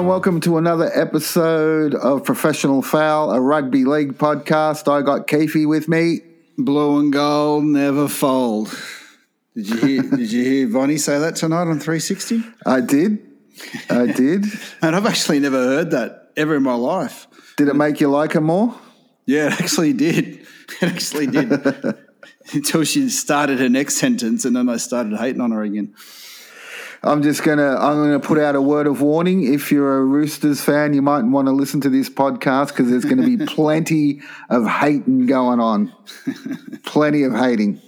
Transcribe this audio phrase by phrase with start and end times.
[0.00, 4.90] and welcome to another episode of Professional Foul, a rugby league podcast.
[4.90, 6.20] I got Keefe with me.
[6.56, 8.74] Blue and gold never fold.
[9.54, 10.02] Did you hear?
[10.16, 12.42] did you hear Vonnie say that tonight on 360?
[12.64, 13.18] I did.
[13.90, 14.46] I did.
[14.80, 17.26] And I've actually never heard that ever in my life.
[17.58, 18.74] Did it make you like her more?
[19.26, 20.46] Yeah, it actually did.
[20.80, 21.52] It actually did.
[22.54, 25.94] Until she started her next sentence, and then I started hating on her again.
[27.02, 29.50] I'm just gonna I'm gonna put out a word of warning.
[29.54, 33.06] If you're a Roosters fan, you might want to listen to this podcast because there's
[33.06, 35.94] going to be plenty of hating going on.
[36.84, 37.80] plenty of hating.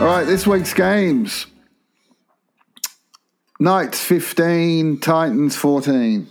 [0.00, 1.46] All right, this week's games.
[3.60, 6.28] Knights 15, Titans 14.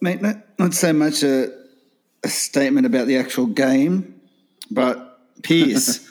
[0.00, 1.48] Mate, not, not so much a,
[2.22, 4.20] a statement about the actual game,
[4.70, 6.08] but Pearce.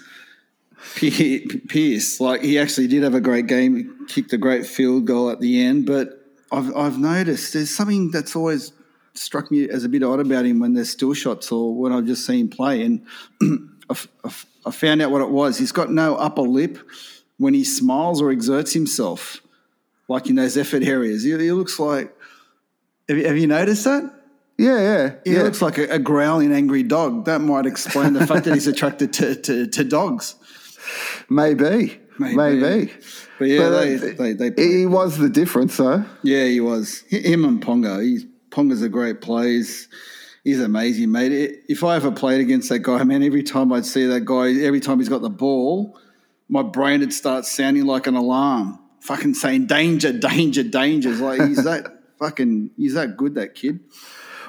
[0.95, 5.29] Pearce, like he actually did have a great game, he kicked a great field goal
[5.29, 5.85] at the end.
[5.85, 8.71] But I've I've noticed there's something that's always
[9.13, 12.05] struck me as a bit odd about him when there's still shots or when I've
[12.05, 13.05] just seen him play, and
[13.89, 15.57] I've, I've, I found out what it was.
[15.57, 16.77] He's got no upper lip
[17.37, 19.41] when he smiles or exerts himself,
[20.07, 21.23] like in those effort areas.
[21.23, 22.15] He, he looks like.
[23.07, 24.11] Have you, have you noticed that?
[24.57, 25.15] Yeah, yeah.
[25.25, 25.43] He yeah.
[25.43, 27.25] looks like a, a growling, angry dog.
[27.25, 30.35] That might explain the fact that he's attracted to, to, to dogs.
[31.29, 31.99] Maybe.
[32.17, 32.35] Maybe.
[32.35, 32.93] Maybe.
[33.37, 34.63] But yeah, But, they, uh, they, they.
[34.79, 36.05] He was the difference, though.
[36.23, 37.01] Yeah, he was.
[37.09, 38.01] Him and Ponga.
[38.01, 39.49] He's, Ponga's a great player.
[39.49, 39.89] He's,
[40.45, 41.63] he's amazing, mate.
[41.67, 44.79] If I ever played against that guy, man, every time I'd see that guy, every
[44.79, 45.99] time he's got the ball,
[46.47, 51.11] my brain would start sounding like an alarm, fucking saying danger, danger, danger.
[51.11, 53.79] It's like he's that fucking, he's that good, that kid.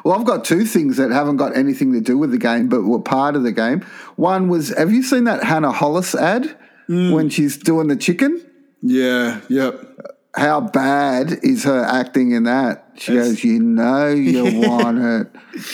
[0.05, 2.83] Well, I've got two things that haven't got anything to do with the game, but
[2.83, 3.81] were part of the game.
[4.15, 6.57] One was, have you seen that Hannah Hollis ad
[6.89, 7.13] Mm.
[7.13, 8.41] when she's doing the chicken?
[8.81, 10.16] Yeah, yep.
[10.37, 12.85] How bad is her acting in that?
[12.99, 15.29] She goes, You know, you want it.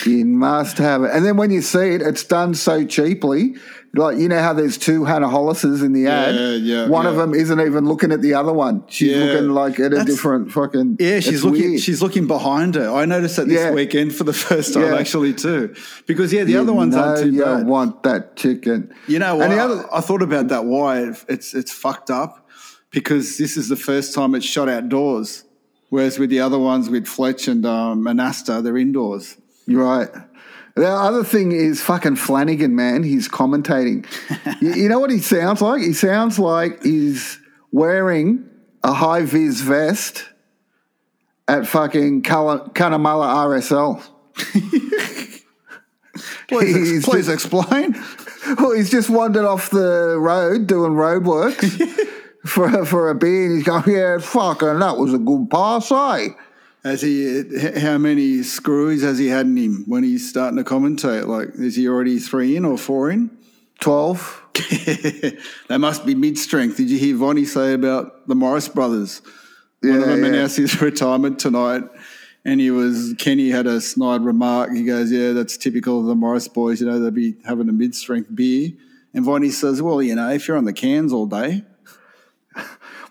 [0.07, 1.11] You must have it.
[1.13, 3.57] And then when you see it, it's done so cheaply.
[3.95, 6.35] Like, you know how there's two Hannah Hollises in the ad?
[6.35, 6.89] yeah, yeah.
[6.89, 8.85] One of them isn't even looking at the other one.
[8.89, 9.25] She's Yeah.
[9.25, 10.97] looking like at a different fucking.
[10.99, 11.73] Yeah, she's looking.
[11.73, 11.81] weird.
[11.83, 12.89] She's looking behind her.
[12.91, 13.73] I noticed that this Yeah.
[13.73, 14.97] weekend for the first time, Yeah.
[14.97, 15.75] actually, too.
[16.07, 17.67] Because yeah, the You other ones aren't too you bad.
[17.67, 18.95] want that chicken.
[19.09, 19.51] You know what?
[19.51, 20.65] And the other, I thought about that.
[20.65, 22.42] Why it's it's fucked up
[22.93, 25.45] because this is the first time it's shot outdoors,
[25.91, 29.37] whereas with the other ones with Fletch and um, Anasta, they're indoors.
[29.67, 30.09] Right.
[30.75, 33.03] The other thing is fucking Flanagan, man.
[33.03, 34.07] He's commentating.
[34.63, 35.83] you, you know what he sounds like?
[35.83, 37.39] He sounds like he's
[37.73, 38.49] wearing
[38.83, 40.25] a high vis vest
[41.47, 44.03] at fucking Cunnamulla RSL.
[46.49, 47.95] Please, He's please just- explain.
[48.59, 51.57] Well, he's just wandered off the road doing road work
[52.45, 56.29] for, for a beer and he's going, yeah, fucking, that was a good pass, eh?
[56.85, 57.45] Has he?
[57.79, 61.29] How many screws has he had in him when he's starting to commentate?
[61.29, 63.31] Like, is he already three in or four in?
[63.79, 64.43] 12.
[65.69, 66.77] they must be mid strength.
[66.77, 69.23] Did you hear Vonnie say about the Morris brothers?
[69.81, 70.29] One of them yeah.
[70.29, 71.83] announced his retirement tonight,
[72.45, 74.73] and he was Kenny had a snide remark.
[74.73, 76.81] He goes, "Yeah, that's typical of the Morris boys.
[76.81, 78.73] You know, they'll be having a mid strength beer."
[79.15, 81.65] And Vonnie says, "Well, you know, if you're on the cans all day,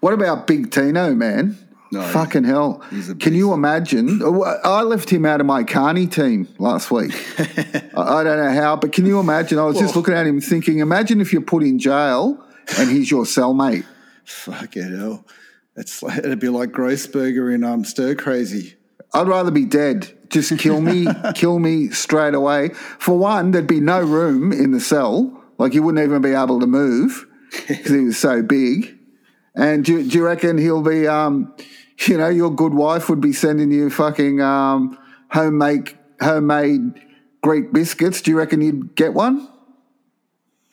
[0.02, 1.58] What about Big Tino, man?
[1.92, 2.82] No, Fucking hell.
[3.20, 4.22] Can you imagine?
[4.64, 7.12] I left him out of my Carney team last week.
[7.38, 9.60] I I don't know how, but can you imagine?
[9.60, 12.42] I was just looking at him thinking, imagine if you're put in jail
[12.78, 13.86] and he's your cellmate.
[14.24, 15.26] fucking hell,
[15.76, 18.76] it's like, it'd be like Grossberger in um, Stir Crazy."
[19.14, 20.18] I'd rather be dead.
[20.30, 22.70] Just kill me, kill me straight away.
[22.70, 25.44] For one, there'd be no room in the cell.
[25.58, 27.28] Like you wouldn't even be able to move
[27.68, 28.97] because he was so big.
[29.56, 31.53] And do, do you reckon he'll be, um,
[32.08, 34.98] you know, your good wife would be sending you fucking um,
[35.30, 36.94] homemade homemade
[37.42, 38.22] Greek biscuits?
[38.22, 39.48] Do you reckon you'd get one?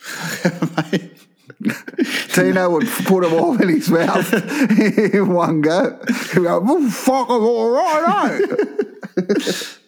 [2.28, 4.32] Tino would put them all in his mouth
[5.14, 5.98] in one go.
[6.32, 8.64] He'd go, well, fuck, I'm all right, eh?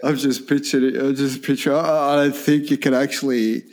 [0.04, 1.00] I've just pictured it.
[1.00, 1.74] I just picture.
[1.74, 3.64] I I don't think you can actually.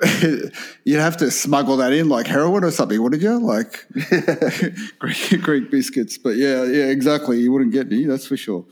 [0.84, 3.38] You'd have to smuggle that in like heroin or something, wouldn't you?
[3.40, 3.86] Like
[4.98, 6.18] Greek, Greek biscuits.
[6.18, 7.40] But yeah, yeah, exactly.
[7.40, 8.04] You wouldn't get any.
[8.04, 8.64] That's for sure.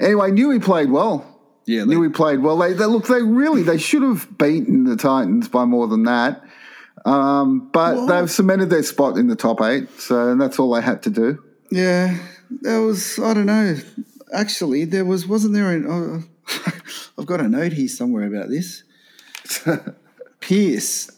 [0.00, 1.40] Anyway, knew he played well.
[1.66, 2.56] Yeah, knew they- he played well.
[2.56, 6.42] They, they look, they really, they should have beaten the Titans by more than that.
[7.04, 10.82] Um, but Well- they've cemented their spot in the top eight, so that's all they
[10.82, 11.42] had to do.
[11.70, 12.16] Yeah,
[12.62, 13.18] there was.
[13.18, 13.76] I don't know.
[14.32, 15.26] Actually, there was.
[15.26, 15.70] Wasn't there?
[15.72, 16.70] An, uh,
[17.18, 18.84] I've got a note here somewhere about this.
[20.48, 21.10] Pearce.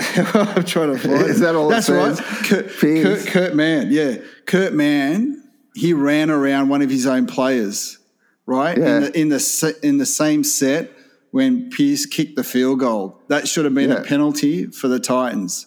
[0.00, 1.12] I'm trying to find.
[1.30, 2.16] Is that all That's right.
[2.16, 3.24] Kurt, Pearce.
[3.24, 3.88] Kurt, Kurt Mann.
[3.92, 4.16] Yeah,
[4.46, 5.44] Kurt Mann.
[5.74, 7.98] He ran around one of his own players,
[8.46, 8.76] right?
[8.76, 8.96] Yeah.
[8.96, 10.90] In, the, in the in the same set
[11.30, 13.20] when Pearce kicked the field goal.
[13.28, 13.98] That should have been Yeah.
[13.98, 15.66] a penalty for the Titans.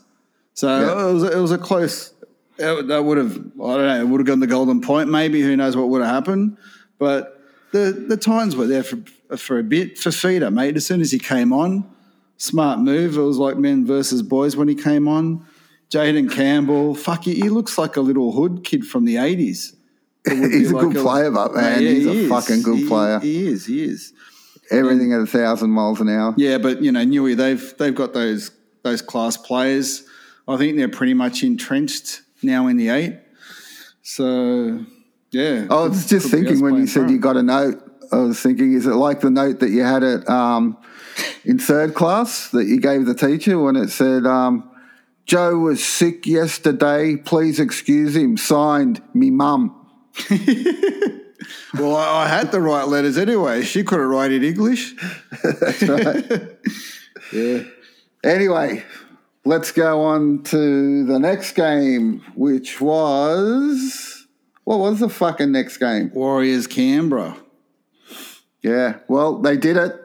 [0.56, 1.10] So Yeah.
[1.10, 2.14] it was it was a close.
[2.58, 4.02] It, that would have I don't know.
[4.02, 5.10] It would have gotten the golden point.
[5.10, 6.58] Maybe who knows what would have happened.
[7.00, 7.40] But
[7.72, 8.98] the the Titans were there for
[9.38, 9.98] for a bit.
[9.98, 10.76] For Fifita, mate.
[10.76, 11.90] As soon as he came on,
[12.38, 13.18] smart move.
[13.18, 15.46] It was like men versus boys when he came on.
[15.90, 19.76] Jayden Campbell, fuck, he, he looks like a little hood kid from the eighties.
[20.28, 23.20] He's a good player, but man, he's a fucking good player.
[23.20, 23.66] He is.
[23.66, 24.14] He is.
[24.72, 26.34] Everything at a thousand miles an hour.
[26.38, 28.52] Yeah, but you know, Newey, they've they've got those
[28.84, 30.08] those class players.
[30.48, 33.20] I think they're pretty much entrenched now in the eight.
[34.02, 34.86] So
[35.34, 35.68] yeah.
[35.70, 37.12] I was just Could be us thinking when you said front.
[37.12, 37.82] you got a note,
[38.12, 40.78] I was thinking, is it like the note that you had at um,
[41.46, 44.70] in third class that you gave the teacher when it said, um,
[45.26, 49.80] Joe was sick yesterday, please excuse him, signed me mum.
[51.74, 53.64] Well, I, I had the right letters anyway.
[53.64, 54.96] She couldn't write in English.
[57.32, 57.64] Yeah.
[58.24, 58.84] Anyway,
[59.44, 64.28] let's go on to the next game, which was.
[64.66, 66.12] What was the fucking next game?
[66.14, 67.36] Warriors Canberra.
[68.62, 70.00] Yeah, well, they did it,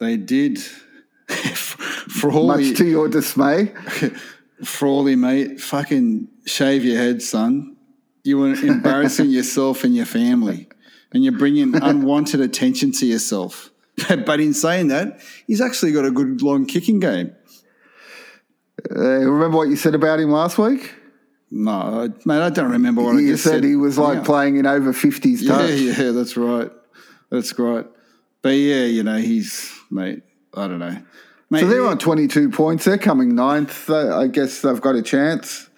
[0.00, 0.58] They did.
[1.28, 3.72] Frawley, much to your dismay.
[4.64, 7.76] Frawley, mate, fucking shave your head, son.
[8.24, 10.68] You were embarrassing yourself and your family,
[11.12, 13.70] and you're bringing unwanted attention to yourself.
[14.08, 17.34] but in saying that, he's actually got a good long kicking game.
[18.94, 20.94] Uh, remember what you said about him last week?
[21.50, 23.24] No, mate, I don't remember what I said.
[23.26, 24.24] You said he was like Yeah.
[24.24, 25.70] playing in over 50s Yeah, touch.
[25.80, 26.70] yeah, that's right.
[27.30, 27.86] That's right.
[28.42, 30.22] But yeah, you know, he's mate.
[30.54, 30.96] I don't know.
[31.50, 32.84] Mate, So they're on 22 points.
[32.84, 33.88] They're coming ninth.
[33.90, 35.68] I guess they've got a chance.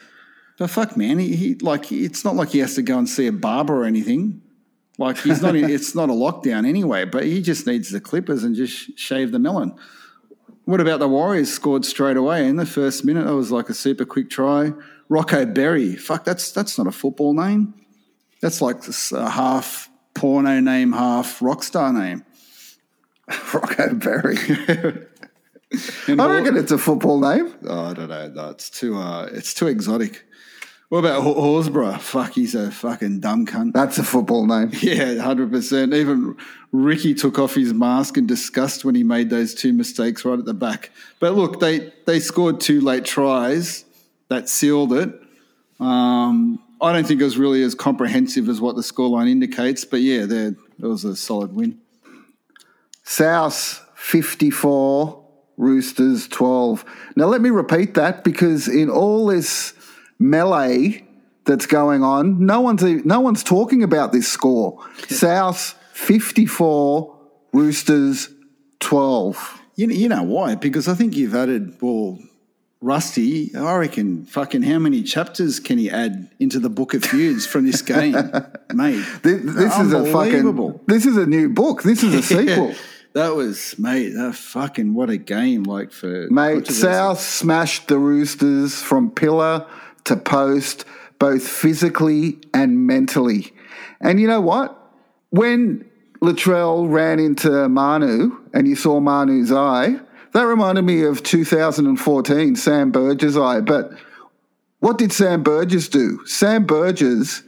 [0.58, 3.26] But fuck, man, he, he like it's not like he has to go and see
[3.26, 4.42] a barber or anything.
[4.98, 5.56] Like he's not.
[5.56, 7.06] in, it's not a lockdown anyway.
[7.06, 9.74] But he just needs the clippers and just shave the melon.
[10.66, 11.50] What about the Warriors?
[11.50, 13.24] Scored straight away in the first minute.
[13.24, 14.72] That was like a super quick try.
[15.08, 15.96] Rocco Berry.
[15.96, 17.74] Fuck, that's that's not a football name.
[18.42, 22.24] That's like this, a half porno name, half rock star name.
[23.54, 24.36] Rocco Berry.
[26.08, 27.54] I Hor- reckon it's a football name.
[27.66, 28.28] Oh, I don't know.
[28.28, 28.96] No, it's too.
[28.98, 30.24] Uh, it's too exotic.
[30.88, 32.00] What about Hor- Horsburgh?
[32.00, 33.72] Fuck, he's a fucking dumb cunt.
[33.72, 34.70] That's a football name.
[34.82, 35.94] Yeah, hundred percent.
[35.94, 36.36] Even
[36.72, 40.44] Ricky took off his mask in disgust when he made those two mistakes right at
[40.44, 40.90] the back.
[41.20, 43.84] But look, they they scored two late tries
[44.28, 45.14] that sealed it.
[45.78, 50.00] Um, I don't think it was really as comprehensive as what the scoreline indicates, but
[50.00, 50.56] yeah, there it
[50.86, 51.78] was a solid win.
[53.02, 55.24] South 54,
[55.56, 56.84] Roosters 12.
[57.16, 59.74] Now, let me repeat that because in all this
[60.18, 61.06] melee
[61.44, 64.84] that's going on, no one's, no one's talking about this score.
[65.08, 67.18] South 54,
[67.52, 68.30] Roosters
[68.80, 69.60] 12.
[69.76, 70.54] You know, you know why?
[70.54, 72.18] Because I think you've added well.
[72.82, 77.46] Rusty, I reckon fucking how many chapters can he add into the book of feuds
[77.46, 78.12] from this game,
[78.74, 79.04] mate?
[79.22, 80.80] This, this is a fucking.
[80.86, 81.82] This is a new book.
[81.82, 82.74] This is a sequel.
[83.12, 86.68] That was, mate, that fucking what a game like for Mate.
[86.68, 89.66] South smashed the Roosters from pillar
[90.04, 90.84] to post,
[91.18, 93.52] both physically and mentally.
[94.00, 94.76] And you know what?
[95.30, 95.90] When
[96.22, 99.96] Latrell ran into Manu and you saw Manu's eye,
[100.32, 103.60] that reminded me of 2014, Sam Burgess' eye.
[103.60, 103.92] But
[104.80, 106.24] what did Sam Burgess do?
[106.26, 107.42] Sam Burgess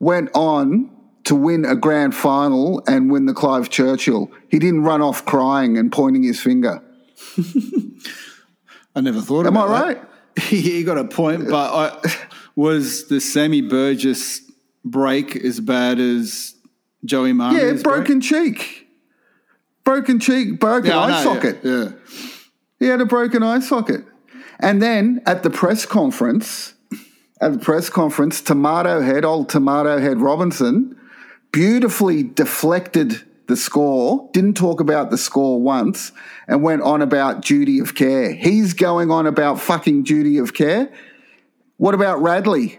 [0.00, 0.90] went on
[1.24, 4.30] to win a grand final and win the Clive Churchill.
[4.48, 6.82] He didn't run off crying and pointing his finger.
[8.94, 9.56] I never thought of it.
[9.56, 9.82] Am I that.
[9.96, 10.02] right?
[10.42, 12.14] he got a point, but I,
[12.56, 14.40] was the Sammy Burgess
[14.84, 16.54] break as bad as
[17.04, 17.82] Joey Manu's Yeah, break?
[17.82, 18.81] broken cheek.
[19.84, 21.58] Broken cheek, broken Yeah, eye know, yeah, socket.
[21.62, 21.92] Yeah.
[22.78, 24.04] He had a broken eye socket.
[24.60, 26.74] And then at the press conference,
[27.40, 30.96] at the press conference, Tomato Head, old Tomato Head Robinson,
[31.50, 36.12] beautifully deflected the score, didn't talk about the score once,
[36.46, 38.32] and went on about duty of care.
[38.32, 40.90] He's going on about fucking duty of care.
[41.76, 42.78] What about Radley?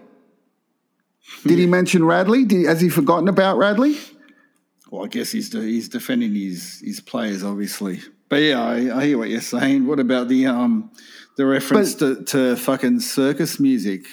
[1.43, 1.71] Did he hmm.
[1.71, 2.45] mention Radley?
[2.45, 3.97] Did, has he forgotten about Radley?
[4.93, 7.99] Well, I guess he's de- he's defending his his players, obviously.
[8.29, 9.87] But yeah, I, I hear what you're saying.
[9.87, 10.91] What about the um
[11.35, 14.05] the reference to, to fucking circus music?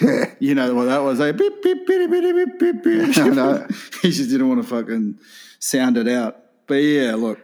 [0.40, 1.18] You know what that was?
[1.18, 3.18] Like, beep, beep, beep, beep, beep, beep, beep.
[3.18, 3.66] I know.
[4.02, 5.18] he just didn't want to fucking
[5.58, 6.36] sound it out.
[6.66, 7.38] But yeah, look,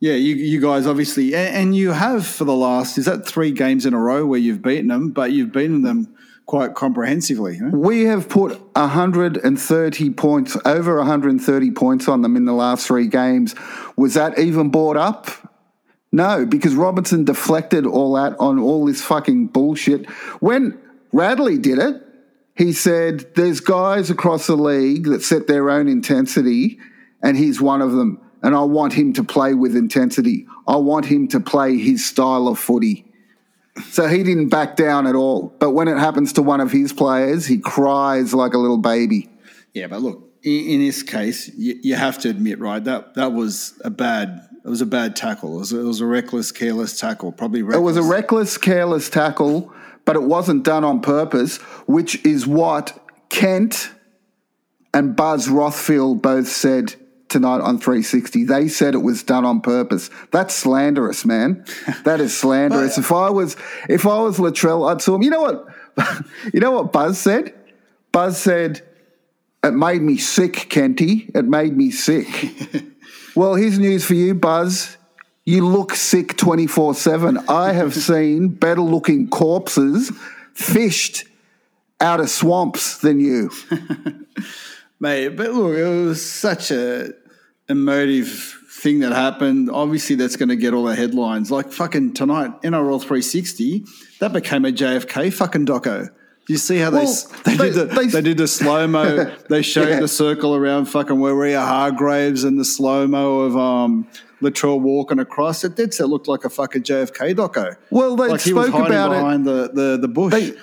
[0.00, 3.52] yeah, you, you guys obviously, and, and you have for the last, is that three
[3.52, 6.14] games in a row where you've beaten them, but you've beaten them
[6.50, 7.60] quite comprehensively.
[7.62, 13.54] We have put 130 points, over 130 points on them in the last three games.
[13.96, 15.28] Was that even brought up?
[16.10, 20.10] No, because Robinson deflected all that on all this fucking bullshit.
[20.40, 20.76] When
[21.12, 22.02] Radley did it,
[22.56, 26.80] he said, There's guys across the league that set their own intensity,
[27.22, 28.20] and he's one of them.
[28.42, 30.48] And I want him to play with intensity.
[30.66, 33.09] I want him to play his style of footy.
[33.90, 35.54] So he didn't back down at all.
[35.58, 39.28] But when it happens to one of his players, he cries like a little baby.
[39.72, 42.82] Yeah, but look, in, in this case, you, you, have to admit, right?
[42.82, 44.46] That that was a bad.
[44.64, 45.56] It was a bad tackle.
[45.56, 47.32] It was, it was a reckless, careless tackle.
[47.32, 47.62] Probably.
[47.62, 47.80] Reckless.
[47.80, 49.72] It was a reckless, careless tackle,
[50.04, 51.56] but it wasn't done on purpose,
[51.86, 52.98] which is what
[53.30, 53.90] Kent
[54.92, 56.94] and Buzz Rothfield both said
[57.30, 58.44] tonight on 360.
[58.44, 60.10] They said it was done on purpose.
[60.32, 61.64] That's slanderous, man.
[62.04, 62.98] That is slanderous.
[62.98, 63.56] if I was
[63.88, 65.22] if I was Latrell, I'd sue him.
[65.22, 65.66] You know what?
[66.52, 67.54] you know what Buzz said?
[68.12, 68.86] Buzz said,
[69.64, 71.30] "It made me sick, Kenty.
[71.34, 72.84] It made me sick."
[73.36, 74.96] well, here's news for you, Buzz.
[75.44, 77.38] You look sick 24 7.
[77.48, 80.12] I have seen better looking corpses
[80.52, 81.24] fished
[82.00, 83.50] out of swamps than you.
[85.02, 87.14] Mate, but look, it was such a
[87.70, 89.70] emotive thing that happened.
[89.70, 91.50] Obviously, that's going to get all the headlines.
[91.50, 93.84] Like fucking tonight, NRL 360,
[94.20, 96.10] that became a JFK fucking doco.
[96.46, 97.06] Do you see how well,
[97.44, 99.36] they, they, they, did the they, they did the slow mo?
[99.48, 100.00] they showed yeah.
[100.00, 104.08] the circle around fucking Waerea Hargreaves and the slow mo of um,
[104.42, 105.62] Latrell walking across.
[105.62, 105.94] It did.
[105.94, 107.76] So it looked like a fucking JFK doco.
[107.90, 110.56] Well, they like spoke about behind it behind the, the the bush they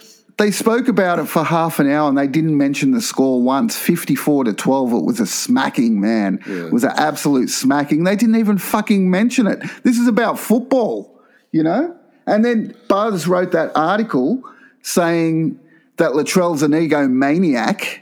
[0.51, 3.77] spoke about it for half an hour and they didn't mention the score once.
[3.77, 6.39] 54 to 12 it was a smacking man.
[6.47, 6.67] Yeah.
[6.67, 8.03] it was an absolute smacking.
[8.03, 9.61] They didn't even fucking mention it.
[9.83, 11.17] This is about football
[11.51, 11.95] you know?
[12.25, 14.43] And then buzz wrote that article
[14.81, 15.59] saying
[15.97, 17.99] that latrell's an egomaniac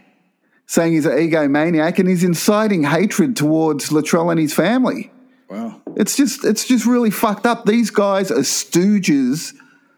[0.68, 5.12] saying he's an egomaniac and he's inciting hatred towards latrell and his family.
[5.48, 5.80] Wow.
[5.96, 7.66] It's just it's just really fucked up.
[7.66, 9.54] These guys are stooges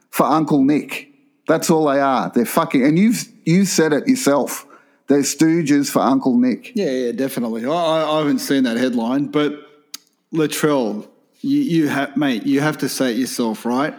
[0.09, 1.06] for uncle nick
[1.47, 2.29] that's all they are.
[2.29, 4.65] They're fucking, and you've you said it yourself.
[5.07, 6.73] They're stooges for Uncle Nick.
[6.75, 7.65] Yeah, yeah, definitely.
[7.65, 9.53] I, I haven't seen that headline, but
[10.33, 11.07] Latrell,
[11.39, 13.95] you, you have, mate, you have to say it yourself, right?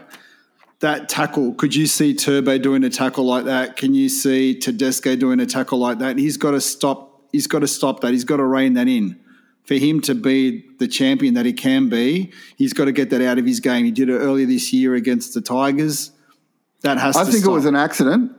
[0.80, 3.76] That tackle, could you see Turbo doing a tackle like that?
[3.76, 6.18] Can you see Tedesco doing a tackle like that?
[6.18, 7.22] He's got to stop.
[7.32, 8.12] He's got to stop that.
[8.12, 9.18] He's got to rein that in.
[9.64, 13.22] For him to be the champion that he can be, he's got to get that
[13.22, 13.84] out of his game.
[13.86, 16.12] He did it earlier this year against the Tigers
[16.82, 17.16] that has.
[17.16, 17.50] I think stop.
[17.50, 18.32] it was an accident.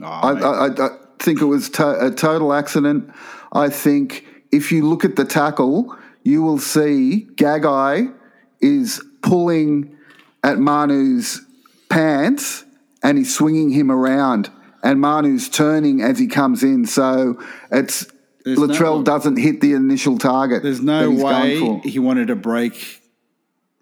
[0.00, 3.12] Oh, I, I, I, think it was to- a total accident.
[3.52, 8.14] I think if you look at the tackle, you will see Gagai
[8.60, 9.96] is pulling
[10.42, 11.42] at Manu's
[11.88, 12.64] pants
[13.02, 14.50] and he's swinging him around,
[14.82, 16.86] and Manu's turning as he comes in.
[16.86, 18.06] So it's
[18.44, 20.62] there's Latrell no, doesn't hit the initial target.
[20.62, 23.02] There's no way he wanted to break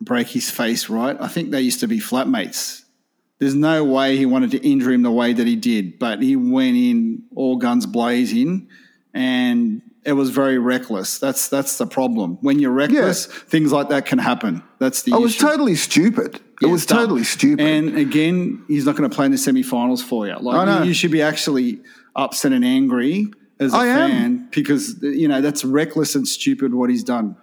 [0.01, 0.89] break his face.
[0.89, 1.17] Right?
[1.21, 2.85] I think they used to be flatmates
[3.39, 6.35] there's no way he wanted to injure him the way that he did, but he
[6.37, 8.69] went in all guns blazing,
[9.15, 11.19] and it was very reckless.
[11.19, 12.39] That's that's the problem.
[12.41, 13.35] When you're reckless, yeah.
[13.47, 14.63] things like that can happen.
[14.79, 15.13] That's the.
[15.13, 16.37] It was totally stupid.
[16.37, 16.99] It yeah, was dumb.
[16.99, 17.65] totally stupid.
[17.65, 20.37] And again, he's not going to play in the semi-finals for you.
[20.37, 21.81] Like you, you, should be actually
[22.17, 23.29] upset and angry
[23.61, 24.49] as a I fan am.
[24.51, 27.37] because you know that's reckless and stupid what he's done.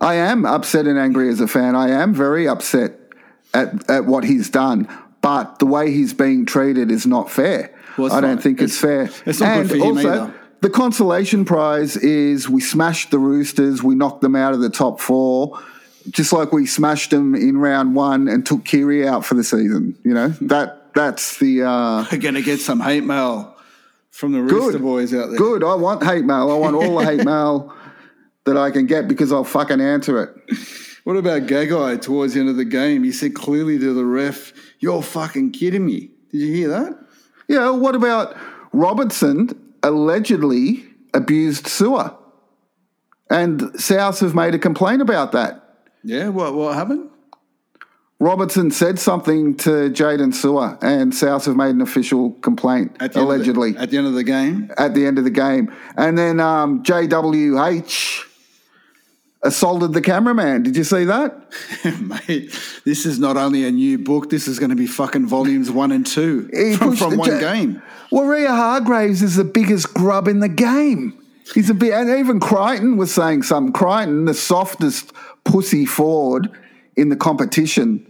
[0.00, 1.74] I am upset and angry as a fan.
[1.74, 2.98] I am very upset
[3.54, 4.88] at, at what he's done
[5.22, 7.74] but the way he's being treated is not fair.
[7.96, 8.42] Well, I don't not.
[8.42, 9.10] think it's, it's, fair.
[9.24, 10.34] It's not and good for him also, either.
[10.60, 15.00] The consolation prize is we smashed the Roosters, we knocked them out of the top
[15.00, 15.58] four,
[16.10, 19.96] just like we smashed them in round one and took Keary out for the season.
[20.04, 21.62] You know that that's the.
[21.62, 23.56] Uh, We're going to get some hate mail
[24.10, 25.38] from the Rooster good, boys out there.
[25.38, 25.64] Good.
[25.64, 26.50] I want hate mail.
[26.50, 27.74] I want all the hate mail
[28.44, 30.58] that I can get because I'll fucking answer it.
[31.04, 33.02] What about Gagai towards the end of the game?
[33.02, 36.10] He said clearly to the ref, You're fucking kidding me.
[36.30, 36.98] Did you hear that?
[37.48, 38.36] Yeah, what about
[38.72, 39.50] Robertson
[39.82, 42.16] allegedly abused Su'A?
[43.28, 45.80] And South have made a complaint about that.
[46.04, 47.10] Yeah, what, what happened?
[48.20, 53.72] Robertson said something to Jaydn Su'A, and South have made an official complaint, at allegedly.
[53.72, 54.70] The, at the end of the game?
[54.78, 55.74] At the end of the game.
[55.96, 58.31] And then um, JWH
[59.42, 60.62] assaulted the cameraman.
[60.62, 61.36] Did you see that?
[62.00, 65.70] Mate, this is not only a new book, this is going to be fucking volumes
[65.70, 67.82] one and two he from, from one game.
[68.10, 71.18] Waerea Hargreaves is the biggest grub in the game.
[71.54, 73.72] He's a bit, and even Crichton was saying something.
[73.72, 75.12] Crichton, the softest
[75.44, 76.48] pussy forward
[76.96, 78.06] in the competition,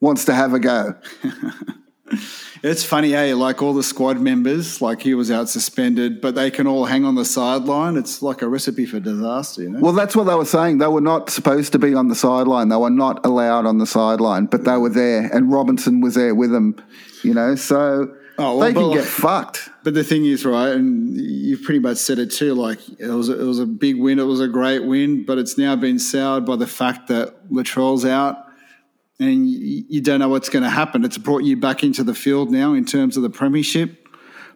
[0.00, 0.94] wants to have a go.
[2.62, 3.34] It's funny, eh?
[3.34, 7.04] Like all the squad members, like he was out suspended, but they can all hang
[7.06, 7.96] on the sideline.
[7.96, 9.80] It's like a recipe for disaster, you know?
[9.80, 10.78] Well, that's what they were saying.
[10.78, 12.68] They were not supposed to be on the sideline.
[12.68, 16.34] They were not allowed on the sideline, but they were there, and Robinson was there
[16.34, 16.76] with them.
[17.22, 19.68] You know, so Oh, well, they can but- get fucked.
[19.82, 22.52] But the thing is, right, and you've pretty much said it too.
[22.54, 24.18] Like it was, a, it was a big win.
[24.18, 28.04] It was a great win, but it's now been soured by the fact that Latrell's
[28.04, 28.36] out,
[29.20, 31.04] and you, don't know what's going to happen.
[31.04, 34.08] It's brought you back into the field now in terms of the premiership.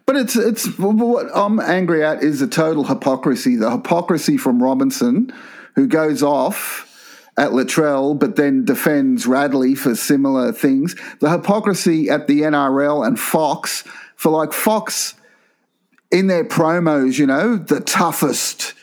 [0.07, 3.55] But it's it's what I'm angry at is the total hypocrisy.
[3.55, 5.33] The hypocrisy from Robinson,
[5.75, 6.91] who goes off
[7.37, 10.95] at Latrell, but then defends Radley for similar things.
[11.19, 13.83] The hypocrisy at the NRL and Fox
[14.15, 15.15] for like Fox
[16.11, 18.73] in their promos, you know, the toughest,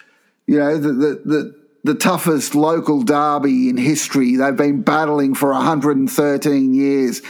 [0.47, 4.37] you know, the the the, the toughest local derby in history.
[4.37, 7.23] They've been battling for 113 years.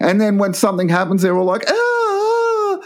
[0.00, 2.78] And then when something happens, they're all like, ah,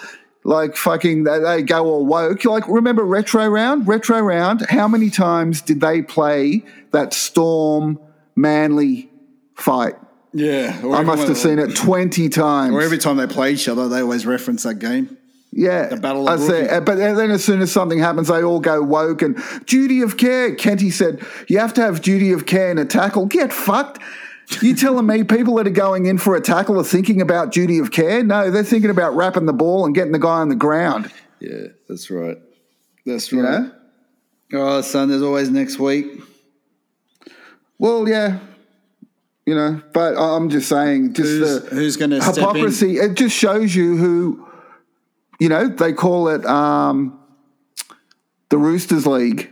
[0.45, 2.45] like fucking, they, they go all woke.
[2.45, 3.89] Like, remember Retro Round?
[3.89, 7.99] Retro Round, how many times did they play that Storm
[8.37, 9.11] Manly
[9.55, 9.95] fight?
[10.37, 12.75] Yeah, I must have seen it 20 times.
[12.75, 15.17] Or every time they play each other, they always reference that game.
[15.57, 18.83] Yeah, The battle of I but then as soon as something happens, they all go
[18.83, 20.53] woke and duty of care.
[20.53, 24.01] Kenty said, "You have to have duty of care in a tackle." Get fucked.
[24.61, 27.79] You telling me people that are going in for a tackle are thinking about duty
[27.79, 28.25] of care?
[28.25, 31.11] No, they're thinking about wrapping the ball and getting the guy on the ground.
[31.41, 32.37] Yeah, that's right.
[33.07, 33.43] That's right.
[33.43, 33.73] know.
[34.55, 36.07] Oh, son, there's always next week.
[37.79, 38.41] Well, yeah,
[39.47, 42.43] you know, but I'm just saying, just Who's, the who's going to step in?
[42.43, 42.97] hypocrisy.
[42.99, 44.47] It just shows you who,
[45.41, 47.19] you know, they call it um,
[48.51, 49.51] the Roosters League.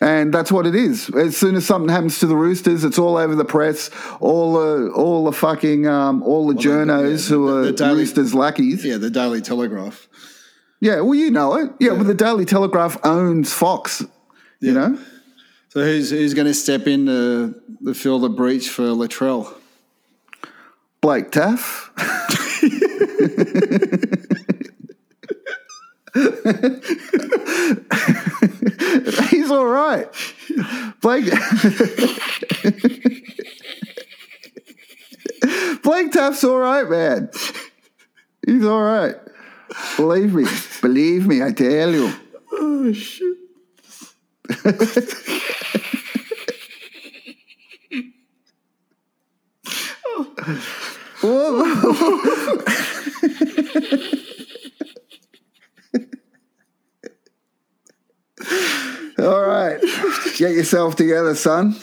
[0.00, 1.08] And that's what it is.
[1.10, 3.88] As soon as something happens to the Roosters, it's all over the press.
[4.20, 8.00] All the all the fucking um, all the journos yeah, who the- are the Daily-
[8.00, 8.84] Roosters lackeys.
[8.84, 10.08] Yeah, the Daily Telegraph.
[10.80, 11.70] Yeah, well, you know it.
[11.80, 14.04] Yeah, well, the Daily Telegraph owns Fox.
[14.60, 14.98] You know,
[15.70, 17.54] So who's who's going to step in to,
[17.86, 19.52] to fill the breach for Latrell?
[21.00, 21.90] Blake Taff.
[29.30, 30.06] He's all right.
[31.00, 31.24] Blake
[35.82, 37.30] Blake Taff's all right, man.
[38.46, 39.16] He's all right.
[39.96, 40.46] Believe me.
[40.80, 42.12] Believe me, I tell you.
[42.52, 43.38] Oh shit!
[59.18, 59.80] All right.
[60.36, 61.76] Get yourself together, son.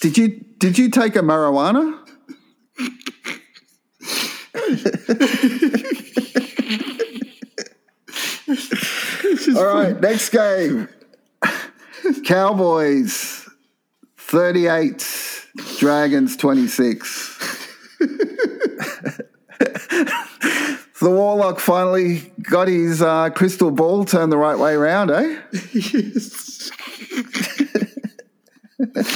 [0.00, 1.98] Did you did you take a marijuana?
[9.56, 10.88] All right, next game.
[12.24, 13.48] Cowboys
[14.16, 15.29] 38,
[15.78, 17.68] Dragons 26.
[21.00, 25.40] The Warlock finally got his uh, crystal ball turned the right way around, eh?
[25.72, 26.70] Yes.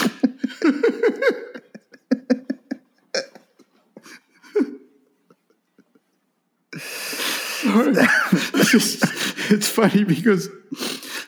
[9.50, 10.48] it's, funny because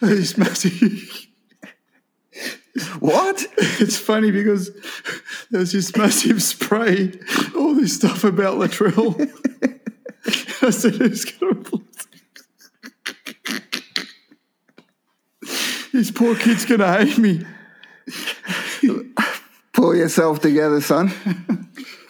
[0.01, 1.25] it's massive.
[3.00, 3.44] What?
[3.78, 4.70] It's funny because
[5.50, 7.12] there's this massive spray,
[7.54, 9.20] all this stuff about Latrell.
[10.62, 12.06] I said, who's going to replace
[15.92, 17.44] This poor kid's going to hate me.
[19.74, 21.12] Pull yourself together, son.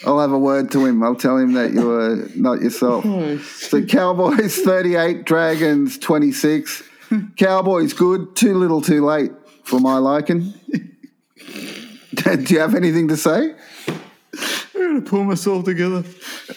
[0.07, 1.03] I'll have a word to him.
[1.03, 3.05] I'll tell him that you are not yourself.
[3.05, 6.85] Oh, so Cowboys 38, Dragons 26.
[7.37, 9.33] Cowboys good, too little too late
[9.67, 10.55] for my liking.
[12.15, 13.55] Do you have anything to say?
[13.89, 14.01] I'm
[14.75, 16.05] going to pull myself together.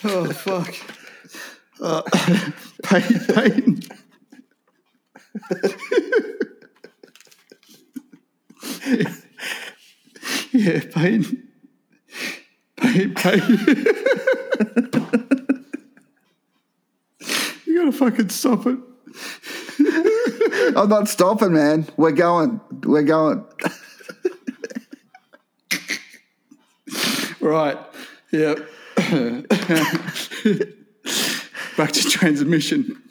[0.04, 0.74] Oh, fuck.
[1.82, 2.04] Uh,
[2.84, 3.02] pain,
[3.34, 3.90] Payten.
[10.52, 11.48] yeah, pain.
[12.78, 13.42] Pain, pain.
[17.66, 18.78] you got to fucking stop it.
[20.76, 21.88] I'm not stopping, man.
[21.98, 22.60] We're going.
[22.84, 23.46] We're going.
[27.40, 27.78] Right.
[28.32, 28.58] Yep.
[31.78, 33.02] Back to transmission.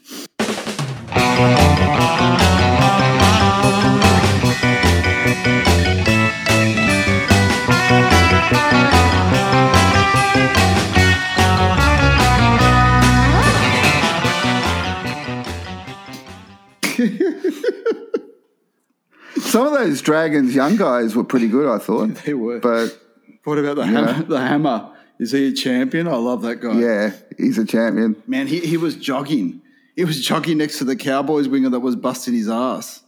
[19.40, 22.14] Some of those Dragons young guys were pretty good, I thought.
[22.24, 22.58] They were.
[22.60, 22.98] But
[23.44, 24.22] What about the hammer?
[24.22, 24.90] The hammer.
[25.20, 26.06] Is he a champion?
[26.08, 26.78] I love that guy.
[26.78, 28.20] yeah, he's a champion.
[28.26, 29.60] Man, he, he was jogging.
[29.96, 33.02] He was jogging next to the Cowboys winger that was busting his ass.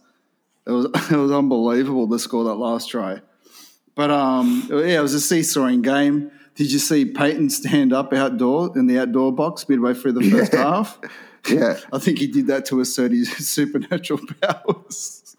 [0.67, 3.21] It was it was unbelievable to score that last try.
[3.95, 6.31] But um, yeah, it was a seesawing game.
[6.55, 10.53] Did you see Payten stand up outdoor in the outdoor box midway through the first
[10.53, 10.63] Yeah.
[10.63, 10.99] half?
[11.49, 11.79] Yeah.
[11.91, 15.35] I think he did that to assert his supernatural powers.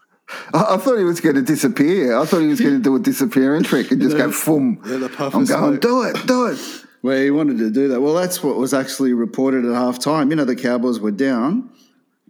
[0.54, 2.16] I, I thought he was going to disappear.
[2.18, 4.96] I thought he was going to do a disappearing trick and just go, "Fum." Yeah,
[4.96, 5.80] the puff I'm going, smoke.
[5.80, 6.58] do it, do it.
[7.02, 8.00] Well, he wanted to do that.
[8.00, 10.30] Well, that's what was actually reported at halftime.
[10.30, 11.70] You know, the Cowboys were down.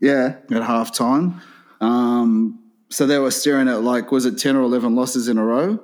[0.01, 1.41] Yeah, at halftime.
[1.81, 2.59] Um,
[2.89, 5.79] so they were staring at like, was it 10 or 11 losses in a row?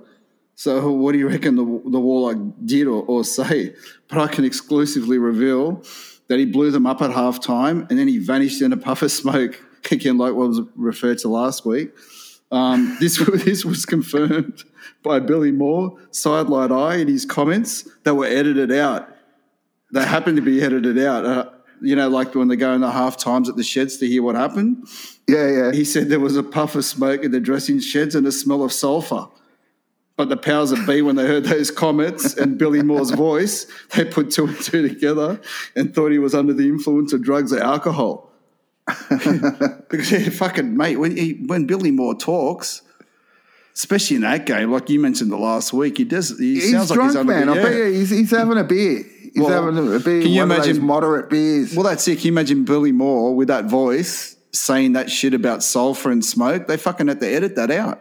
[0.54, 3.74] So what do you reckon the, the Warlock did or, or say?
[4.08, 5.84] But I can exclusively reveal
[6.28, 9.10] that he blew them up at halftime and then he vanished in a puff of
[9.10, 9.60] smoke,
[9.90, 11.90] again, like what was referred to last week.
[12.50, 14.64] Um, this, this was confirmed
[15.02, 19.08] by Billy Moore, Sideline Eye, in his comments that were edited out.
[19.92, 21.24] They happened to be edited out.
[21.24, 24.06] Uh, you know, like when they go in the half times at the sheds to
[24.06, 24.86] hear what happened.
[25.28, 25.72] yeah, yeah.
[25.72, 28.62] He said there was a puff of smoke in the dressing sheds and a smell
[28.62, 29.28] of sulphur.
[30.18, 34.04] But the powers that be, when they heard those comments and Billy Moore's voice, they
[34.04, 35.40] put two and two together
[35.76, 38.30] and thought he was under the influence of drugs or alcohol.
[39.08, 42.82] because yeah, fucking mate, when he, when Billy Moore talks,
[43.76, 46.36] especially in that game, like you mentioned the last week, he does.
[46.38, 47.46] He He's sounds drunk, like he's under man.
[47.46, 47.62] the, I yeah.
[47.62, 49.04] bet you he's, he's having a beer.
[49.22, 50.22] He's Well, having a beer.
[50.22, 51.74] can you one of those imagine- moderate beers?
[51.76, 52.16] Well, that's it.
[52.16, 56.66] Can you imagine Billy Moore with that voice saying that shit about sulfur and smoke?
[56.66, 58.00] They fucking had to edit that out.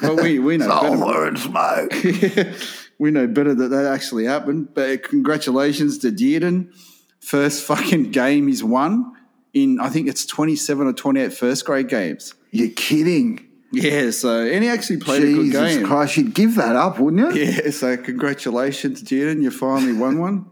[0.00, 1.26] But we, we know better.
[1.26, 1.92] And smoke.
[2.98, 4.74] we know better that that actually happened.
[4.74, 6.72] But congratulations to Dearden.
[7.20, 9.12] First fucking game he's won
[9.54, 12.34] in, I think it's 27 or 28 first grade games.
[12.50, 13.47] You're kidding.
[13.70, 15.86] Yeah, so, and he actually played a good Jesus game.
[15.86, 17.42] Christ, you'd give that up, wouldn't you?
[17.42, 19.42] Yeah, so congratulations, Dearden.
[19.42, 20.46] You finally won one.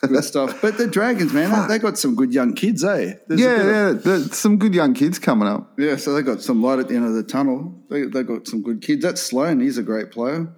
[0.00, 0.60] Good stuff.
[0.60, 3.14] But the Dragons, man, they, they got some good young kids, eh?
[3.28, 4.18] There's Yeah, of- yeah.
[4.32, 5.72] Some good young kids coming up.
[5.78, 7.72] Yeah, so they got some light at the end of the tunnel.
[7.88, 9.02] They they got some good kids.
[9.02, 9.60] That's Sloan.
[9.60, 10.48] He's a great player.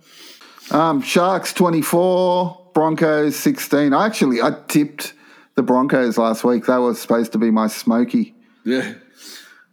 [0.70, 3.92] Um, Sharks 24, Broncos 16.
[3.92, 5.12] I actually, I tipped
[5.56, 6.64] the Broncos last week.
[6.64, 8.34] That was supposed to be my smoky.
[8.64, 8.94] Yeah,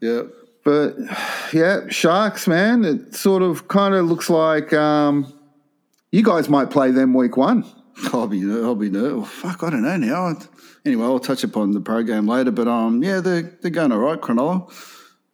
[0.02, 0.24] yeah.
[0.64, 0.96] But
[1.54, 5.32] yeah, Sharks, man, it sort of kind of looks like um,
[6.12, 7.66] you guys might play them week one.
[8.14, 9.12] I'll be I'll be there.
[9.12, 10.38] Oh, fuck, I don't know now.
[10.86, 12.52] Anyway, I'll touch upon the program later.
[12.52, 14.20] But um, yeah, they're they're going all right.
[14.20, 14.72] Cronulla.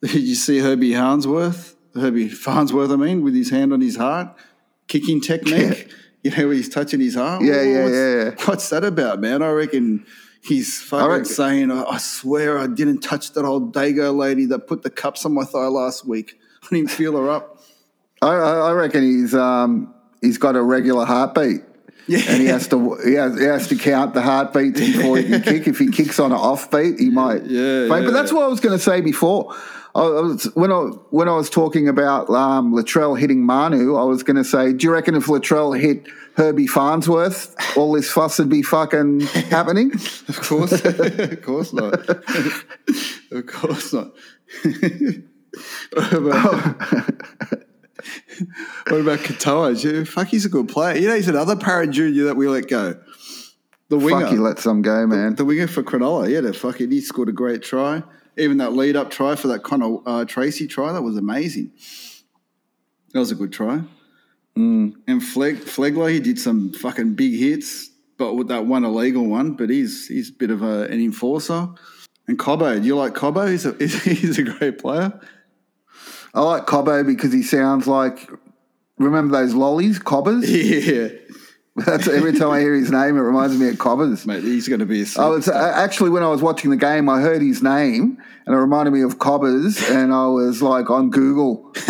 [0.01, 1.75] Did you see Herbie Harnsworth?
[1.95, 4.35] Herbie Farnsworth, I mean, with his hand on his heart,
[4.87, 5.91] kicking technique.
[6.23, 7.41] You know, he's touching his heart.
[7.43, 8.31] Yeah, yeah, what's, yeah, yeah.
[8.45, 9.41] What's that about, man?
[9.41, 10.05] I reckon
[10.47, 14.67] he's fucking reckon- saying, "I I swear I didn't touch that old Dago lady that
[14.67, 16.39] put the cups on my thigh last week.
[16.63, 17.63] I didn't feel her up."
[18.21, 21.61] I, I I reckon he's um, he's got a regular heartbeat.
[22.09, 22.19] Yeah.
[22.29, 25.41] And he has to he has, he has to count the heartbeats before he can
[25.51, 25.67] kick.
[25.67, 27.43] If he kicks on an offbeat, he might.
[27.45, 27.87] Yeah, yeah.
[27.89, 29.53] But that's what I was going to say before.
[29.95, 34.23] I was, when I when I was talking about um, Latrell hitting Manu, I was
[34.23, 38.49] going to say, do you reckon if Latrell hit Herbie Farnsworth, all this fuss would
[38.49, 39.91] be fucking happening?
[39.93, 42.07] Of course, of course not.
[43.31, 44.11] of course not.
[45.93, 46.53] what about,
[48.89, 50.07] what about Katoa?
[50.07, 50.97] Fuck, he's a good player.
[50.97, 52.99] You know, he's another para junior that we let go.
[53.89, 55.35] The winger, Fuck, you let some go, man.
[55.35, 56.29] the winger for Cronulla.
[56.29, 58.03] Yeah, the fucking he scored a great try.
[58.37, 61.71] Even that lead up try for that Connor uh, Tracey try, that was amazing.
[63.13, 63.81] That was a good try.
[64.57, 69.53] And Fleg, Flegler, he did some fucking big hits, but with that one illegal one.
[69.53, 71.69] But he's he's a bit of a, an enforcer.
[72.27, 73.49] And Cobbo, do you like Cobbo?
[73.49, 73.73] He's a,
[74.09, 75.19] he's a great player.
[76.33, 78.29] I like Cobbo because he sounds like.
[78.97, 80.49] Remember those lollies, cobbers?
[80.49, 81.09] Yeah,
[81.85, 84.25] That's every time I hear his name, it reminds me of cobbers.
[84.25, 87.07] mate, he's going to be a I was actually when I was watching the game,
[87.07, 91.11] I heard his name, and it reminded me of cobbers, and I was like on
[91.11, 91.71] Google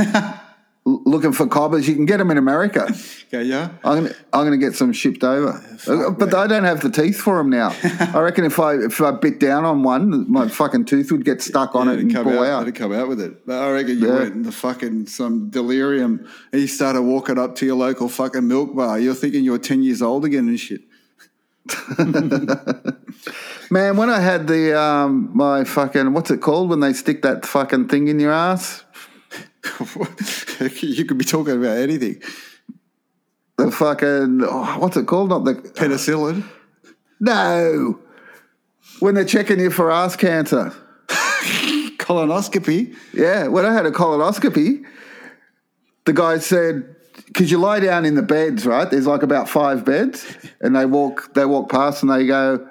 [0.87, 1.87] looking for cobbers.
[1.87, 2.87] You can get them in America.
[3.27, 3.71] Okay, yeah.
[3.83, 7.19] I'm gonna, I'm gonna get some shipped over, Uh, but I don't have the teeth
[7.19, 7.75] for them now.
[7.83, 11.41] I reckon if I if I bit down on one, my fucking tooth would get
[11.41, 12.61] stuck on it It'd and come pull out, out.
[12.61, 13.45] it'd come out with it.
[13.45, 14.13] But I reckon you Yeah.
[14.19, 18.73] went into fucking some delirium and you started walking up to your local fucking milk
[18.73, 18.97] bar.
[18.97, 20.83] You're thinking you're 10 years old again and shit.
[23.69, 27.45] Man, when I had the um, my fucking what's it called when they stick that
[27.45, 28.83] fucking thing in your ass?
[30.81, 32.21] you could be talking about anything.
[33.57, 35.29] The fucking oh, what's it called?
[35.29, 36.43] Not the Penicillin.
[37.19, 37.99] no.
[38.99, 40.73] When they're checking you for ass cancer.
[41.97, 42.95] Colonoscopy.
[43.13, 44.83] Yeah, when I had a colonoscopy,
[46.05, 46.95] the guy said,
[47.27, 48.89] "Because you lie down in the beds, right?
[48.89, 50.25] There's like about five beds,
[50.61, 52.67] and they walk they walk past and they go,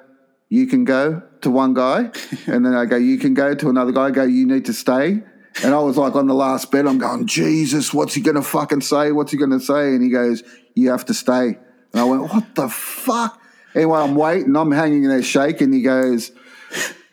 [0.48, 2.10] you can go to one guy,
[2.46, 4.06] and then I go, you can go to another guy.
[4.06, 5.22] I go, you need to stay."
[5.64, 6.86] And I was like on the last bed.
[6.86, 9.12] I'm going, Jesus, what's he gonna fucking say?
[9.12, 9.94] What's he gonna say?
[9.94, 10.42] And he goes,
[10.74, 11.58] you have to stay.
[11.92, 13.40] And I went, what the fuck?
[13.74, 14.56] Anyway, I'm waiting.
[14.56, 15.72] I'm hanging there shaking.
[15.72, 16.32] He goes.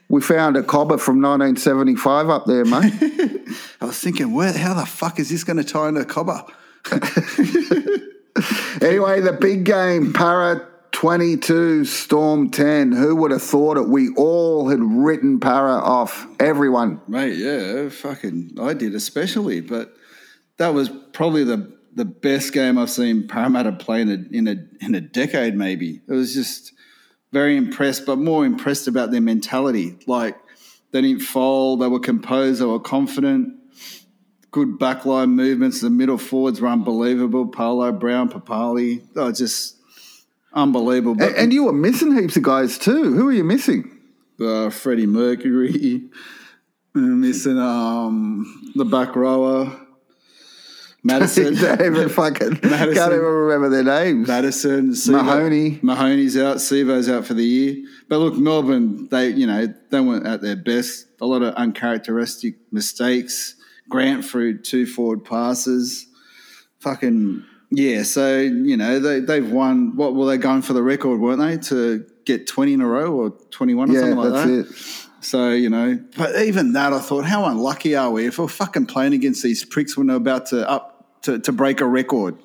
[0.10, 2.94] We found a cobber from 1975 up there, mate.
[3.82, 4.54] I was thinking, where?
[4.54, 6.44] How the fuck is this going to tie into a cobber?
[8.82, 10.68] Anyway, the big game, Para
[11.04, 12.94] 22, Storm 10.
[12.94, 13.90] Who would have thought it?
[13.90, 16.26] We all had written Para off.
[16.40, 17.02] Everyone.
[17.10, 19.94] Mate, yeah, fucking, I did especially, but
[20.56, 24.56] that was probably the the best game I've seen Parramatta play in a in a
[24.80, 25.58] in a decade.
[25.58, 26.72] Maybe it was just
[27.34, 29.98] very impressed, but more impressed about their mentality.
[30.08, 30.38] Like
[30.92, 33.60] they didn't fold, they were composed, they were confident.
[34.52, 35.82] Good backline movements.
[35.82, 37.48] The middle forwards were unbelievable.
[37.48, 39.83] Paulo Brown, Papali, oh, just
[40.54, 41.22] unbelievable.
[41.24, 43.14] And, and you were missing heaps of guys too.
[43.14, 43.90] Who are you missing?
[44.42, 46.04] uh, Freddie Mercury,
[46.94, 49.72] missing um, the back rower,
[51.04, 51.54] Madison.
[51.86, 53.12] Even fucking can't Madison.
[53.14, 54.28] even remember their names.
[54.28, 55.80] Madison, Sivo- Mahoney.
[55.82, 57.86] Mahoney's out, Sivo's out for the year.
[58.10, 61.06] But look, Melbourne, they you know they weren't at their best.
[61.22, 63.56] A lot of uncharacteristic mistakes.
[63.90, 66.08] Grant through two forward passes.
[66.80, 68.04] Fucking yeah.
[68.04, 69.96] So you know they they've won.
[69.96, 71.20] What were they going for the record?
[71.20, 74.34] weren't they to get twenty in a row or twenty one or yeah, something like
[74.34, 75.00] that's that?
[75.00, 75.10] it.
[75.26, 78.88] So, you know, but even that, I thought, how unlucky are we if we're fucking
[78.88, 82.38] playing against these pricks when they're about to up to, to break a record,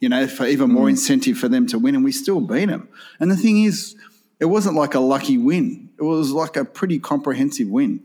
[0.00, 0.90] you know, for even more mm.
[0.90, 2.88] incentive for them to win, and we still beat them.
[3.20, 3.94] And the thing is,
[4.40, 8.04] it wasn't like a lucky win; it was like a pretty comprehensive win.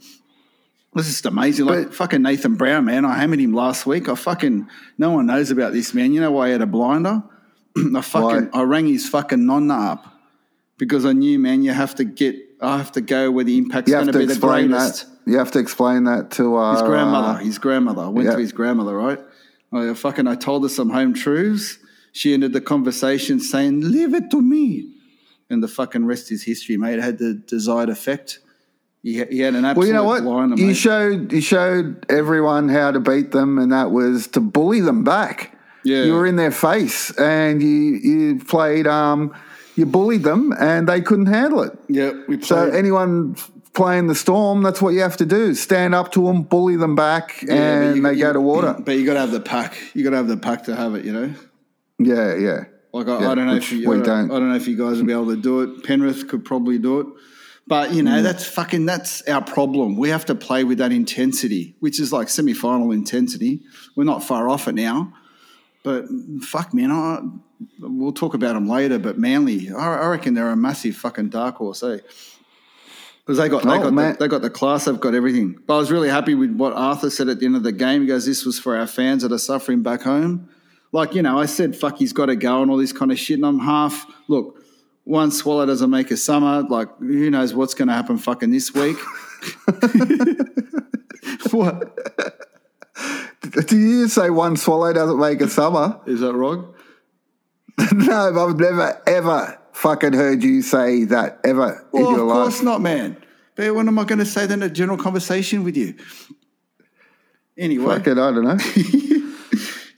[0.94, 1.66] Was just amazing.
[1.66, 3.06] Like But- fucking Nathan Brown, man.
[3.06, 4.10] I hammered him last week.
[4.10, 6.14] I fucking no one knows about this man.
[6.14, 7.22] You know why he had a blinder?
[7.96, 8.60] I fucking Why?
[8.60, 10.06] I rang his fucking nonna up
[10.78, 12.36] because I knew, man, you have to get.
[12.62, 15.06] I have to go where the impact's going to be the greatest.
[15.06, 15.32] that.
[15.32, 17.40] You have to explain that to our His grandmother.
[17.40, 18.02] uh, his grandmother.
[18.02, 18.34] I went yeah.
[18.34, 19.20] to his grandmother, right?
[19.72, 21.78] I fucking I told her some home truths.
[22.12, 24.92] She ended the conversation saying, "Leave it to me,"
[25.52, 26.96] and the fucking rest is history, mate.
[26.98, 28.40] It had the desired effect.
[29.02, 30.58] He, he had an absolute Well, you know what?
[30.60, 35.04] you showed you showed everyone how to beat them, and that was to bully them
[35.04, 35.58] back.
[35.86, 36.04] Yeah.
[36.04, 38.88] You were in their face, and you you played.
[38.88, 39.34] Um,
[39.78, 41.72] you bullied them, and they couldn't handle it.
[41.88, 42.44] yeah, we played.
[42.46, 43.38] So anyone
[43.74, 46.96] playing the storm, that's what you have to do: stand up to them, bully them
[46.96, 48.76] back, Yeah, and you- they you- go to water.
[48.78, 49.78] But you got to have the pack.
[49.94, 51.06] You got to have the pack to have it.
[51.06, 51.34] You know.
[52.00, 52.64] Yeah, yeah.
[52.92, 54.32] Like I, Yeah, I don't know if you, we I, don't, don't.
[54.32, 55.84] I don't know if you guys will be able to do it.
[55.86, 57.08] Penrith could probably do it,
[57.70, 58.06] but you Mm.
[58.06, 59.96] know that's fucking that's our problem.
[59.96, 63.62] We have to play with that intensity, which is like semi-final intensity.
[63.96, 65.14] We're not far off it now,
[65.84, 66.06] but
[66.42, 67.20] fuck man, I,
[67.80, 69.00] we'll talk about them later.
[69.00, 72.00] But Manly, I, I reckon they're a massive fucking dark horse, eh?
[73.26, 75.60] Because they got they Oh, got the, they got the class, they've got everything.
[75.68, 78.02] But I was really happy with what Arthur said at the end of the game.
[78.02, 80.50] He goes, "This was for our fans that are suffering back home."
[80.92, 83.20] Like you know, I said, "Fuck, he's got to go" and all this kind of
[83.20, 83.38] shit.
[83.38, 84.59] And I'm half look.
[85.10, 86.62] One swallow doesn't make a summer.
[86.62, 88.96] Like who knows what's going to happen fucking this week?
[91.50, 91.98] what
[93.42, 96.00] Did you say one swallow doesn't make a summer?
[96.06, 96.76] is that wrong?
[97.92, 102.36] no, I've never ever fucking heard you say that ever in Well, your of life.
[102.44, 103.18] course not, man.
[103.56, 105.96] But when am I going to say that in a general conversation with you?
[107.58, 108.58] Anyway, Fucking, I don't know.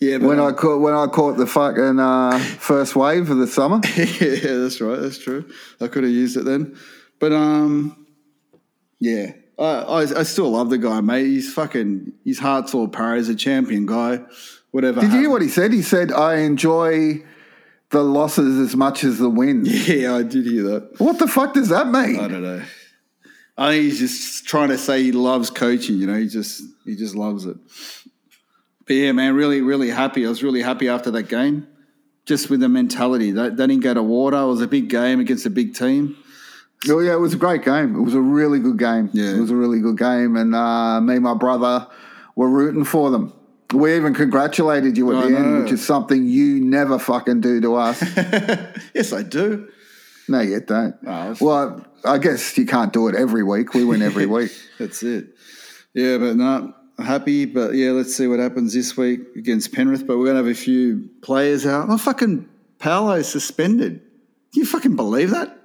[0.02, 3.38] yeah, but when um, I caught when I caught the fucking uh, first wave of
[3.38, 3.80] the summer.
[3.96, 5.00] yeah, that's right.
[5.00, 5.48] That's true.
[5.80, 6.76] I could have used it then,
[7.20, 8.08] but um,
[9.00, 11.28] yeah, I, I I still love the guy, mate.
[11.28, 13.18] He's fucking his heart's all para.
[13.18, 14.22] He's a champion guy.
[14.72, 15.02] Whatever.
[15.02, 15.72] Did you hear what he said?
[15.72, 17.24] He said, "I enjoy
[17.92, 21.00] the losses as much as the wins." Yeah, I did hear that.
[21.00, 22.20] What the fuck does that mean?
[22.20, 22.64] I don't know.
[23.56, 25.98] I think he's just trying to say he loves coaching.
[25.98, 27.58] You know, he just he just loves it.
[28.92, 30.26] But yeah, man, really, really happy.
[30.26, 31.66] I was really happy after that game,
[32.26, 33.32] just with the mentality.
[33.32, 34.36] That they didn't go to water.
[34.36, 36.18] It was a big game against a big team.
[36.90, 37.96] Oh yeah, it was a great game.
[37.96, 39.10] It was a really good game.
[39.14, 39.30] Yeah.
[39.30, 41.88] It was a really good game, and uh, me and my brother
[42.36, 43.32] were rooting for them.
[43.74, 47.62] We even congratulated you at I the end, which is something you never fucking do
[47.62, 48.02] to us.
[48.94, 49.70] yes, I do.
[50.28, 50.96] No, you don't.
[51.08, 53.74] Oh, well, I guess you can't do it every week.
[53.74, 54.52] We win every week.
[54.78, 55.30] That's it.
[55.94, 57.46] Yeah, but no, happy.
[57.46, 60.06] But yeah, let's see what happens this week against Penrith.
[60.06, 61.88] But we're gonna have a few players out.
[61.90, 62.48] Oh, fucking
[62.80, 64.02] Paulo suspended.
[64.54, 65.58] Can you fucking believe that?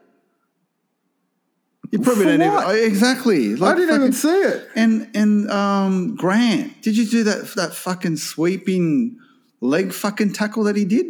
[1.91, 2.77] You probably For don't even what?
[2.77, 3.55] exactly.
[3.63, 4.69] I didn't even see it.
[4.75, 9.19] And and um, Grant, did you do that that fucking sweeping
[9.61, 11.07] leg fucking tackle that he did?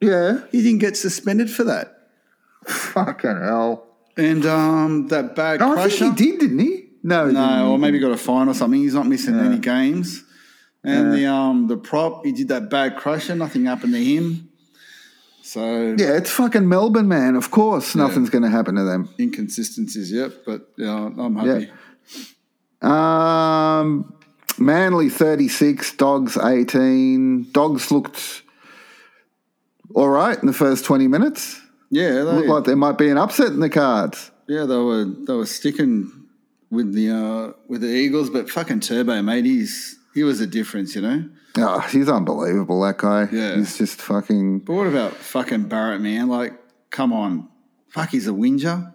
[0.00, 0.40] Yeah.
[0.50, 2.08] He didn't get suspended for that.
[2.66, 3.86] Fucking hell.
[4.16, 6.73] And um, that bad No, I think he did, didn't he?
[7.06, 8.80] No, No, or maybe got a fine or something.
[8.80, 9.44] He's not missing Yeah.
[9.44, 10.24] any games.
[10.82, 13.34] And the um the prop, he did that bad crusher.
[13.36, 14.48] Nothing happened to him.
[15.42, 17.36] So Yeah, it's fucking Melbourne, man.
[17.36, 19.08] Of course, nothing's going to happen to them.
[19.20, 20.32] inconsistencies, yep.
[20.46, 21.70] But yeah, I'm happy.
[22.82, 24.14] Um,
[24.58, 27.50] Manly 36, Dogs 18.
[27.52, 28.42] Dogs looked
[29.94, 31.60] all right in the first 20 minutes.
[31.90, 34.30] Yeah, they, Looked like there might be an upset in the cards.
[34.48, 36.10] yeah, they were they were sticking
[36.74, 40.94] with the uh with the Eagles, but fucking Turbo, mate, he's he was a difference,
[40.94, 41.28] you know.
[41.56, 43.28] Oh, he's unbelievable, that guy.
[43.30, 43.56] Yeah.
[43.56, 44.60] He's just fucking.
[44.60, 46.28] But what about fucking Barrett, man?
[46.28, 46.52] Like,
[46.90, 47.48] come on,
[47.88, 48.92] fuck, he's a whinger.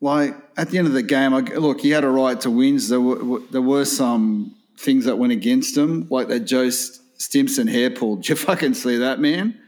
[0.00, 2.88] Like at the end of the game, I, look, he had a right to wins.
[2.88, 7.90] There were there were some things that went against him, like that Joe Stimson hair
[7.90, 8.16] pull.
[8.16, 9.58] Did you fucking see that, man?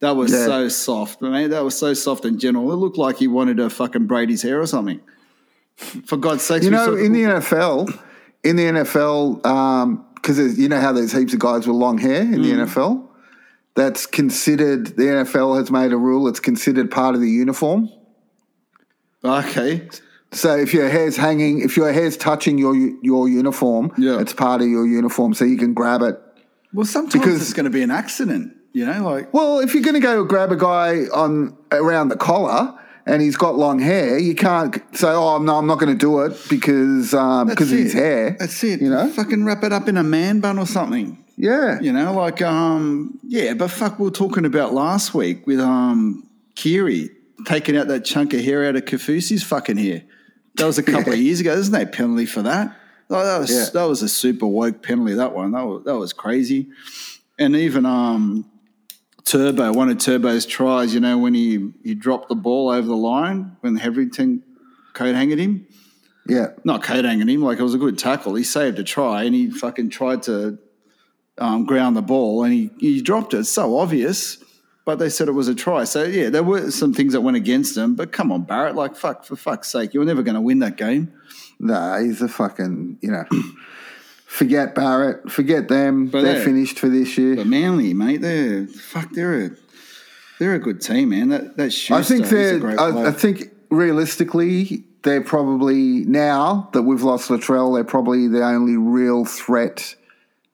[0.00, 0.46] That was Yeah.
[0.46, 1.50] so soft, man.
[1.50, 2.72] That was so soft and gentle.
[2.72, 5.00] It looked like he wanted to fucking braid his hair or something.
[5.76, 7.88] For God's sake, You know, in the NFL,
[8.44, 9.42] in the NFL,
[10.14, 12.66] because you know how there's heaps of guys with long hair in the Mm.
[12.66, 13.08] NFL?
[13.74, 17.88] That's considered, the NFL has made a rule, it's considered part of the uniform.
[19.24, 19.88] okay,
[20.32, 24.18] So if your hair's hanging, if your hair's touching your your uniform, Yeah.
[24.20, 26.18] it's part of your uniform, so you can grab it.
[26.72, 28.52] well, sometimes Because- it's going to be an accident.
[28.72, 32.16] You know, like Well, if you're going to go grab a guy on around the
[32.16, 32.72] collar
[33.06, 36.20] and he's got long hair, you can't say, "Oh no, I'm not going to do
[36.20, 38.80] it because um, because of his hair." That's it.
[38.80, 39.08] You know?
[39.08, 41.18] fucking wrap it up in a man bun or something.
[41.36, 45.58] Yeah, You know, like um, yeah, but fuck, we were talking about last week with
[45.60, 47.10] um, Kiri
[47.46, 50.02] taking out that chunk of hair out of Kafusi's fucking hair.
[50.56, 51.54] That was a couple of years ago.
[51.54, 52.76] There's no penalty for that.
[53.10, 53.64] Oh, that was Yeah.
[53.72, 55.14] that was a super woke penalty.
[55.14, 56.68] That one, that was that was crazy.
[57.38, 58.48] And even um,
[59.24, 62.96] Turbo, one of Turbo's tries, you know, when he he dropped the ball over the
[62.96, 64.42] line when Heverington
[64.94, 65.66] coat hanged him
[66.26, 66.48] yeah.
[66.64, 67.42] not coat hanging him.
[67.42, 68.34] Like it was a good tackle.
[68.34, 70.58] He saved a try, and he fucking tried to
[71.38, 73.40] um, ground the ball, and he he dropped it.
[73.40, 74.38] It's so obvious,
[74.84, 75.84] but they said it was a try.
[75.84, 77.94] So yeah, there were some things that went against him.
[77.94, 80.60] But come on, Barrett, like fuck for fuck's sake, you were never going to win
[80.60, 81.12] that game.
[81.58, 83.24] Nah, he's a fucking you know.
[84.32, 86.06] Forget Barrett, forget them.
[86.06, 86.44] But They're yeah.
[86.44, 87.36] finished for this year.
[87.36, 89.50] But Manly, mate, they're fuck, they're a
[90.38, 91.28] they're a good team, man.
[91.28, 92.80] That that Schuster, I think they're.
[92.80, 93.08] I.
[93.08, 99.24] I think realistically, they're probably now that we've lost Latrell, they're probably the only real
[99.24, 99.94] threat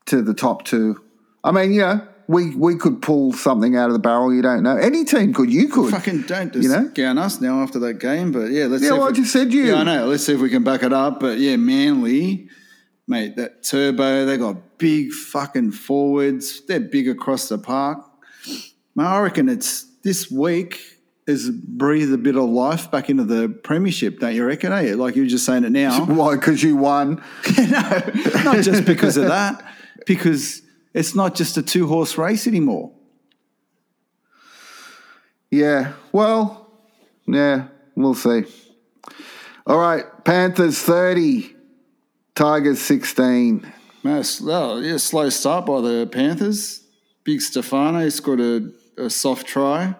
[0.06, 1.00] to the top two.
[1.44, 4.34] I mean, you know, we we could pull something out of the barrel.
[4.34, 4.76] You don't know.
[4.76, 5.52] Any team could.
[5.52, 5.92] You could.
[5.92, 6.82] Fucking don't You know?
[6.84, 8.32] discount us now after that game.
[8.32, 9.66] But yeah, let's Yeah, see if well, I just said you.
[9.66, 10.06] Yeah, I know.
[10.06, 11.20] Let's see if we can back it up.
[11.20, 12.48] But yeah, Manly,
[13.08, 16.64] mate, that turbo, they got big fucking forwards.
[16.66, 18.04] They're big across the park.
[18.94, 20.80] Mate, I reckon it's this week
[21.26, 24.72] is breathe a bit of life back into the premiership, don't you reckon?
[24.72, 24.94] Eh?
[24.94, 26.04] Like you were just saying it now.
[26.06, 26.36] Why?
[26.36, 27.22] Because you won.
[27.58, 28.02] no,
[28.44, 29.62] not just because of that,
[30.06, 30.62] because
[30.94, 32.92] it's not just a two horse race anymore.
[35.50, 35.92] Yeah.
[36.12, 36.70] Well,
[37.26, 38.44] yeah, we'll see.
[39.66, 40.04] All right.
[40.24, 41.54] Panthers 30,
[42.38, 43.72] Tigers 16.
[44.04, 46.84] Man, slow, yeah, slow start by the Panthers.
[47.24, 49.96] Big Stefano scored a, a soft try.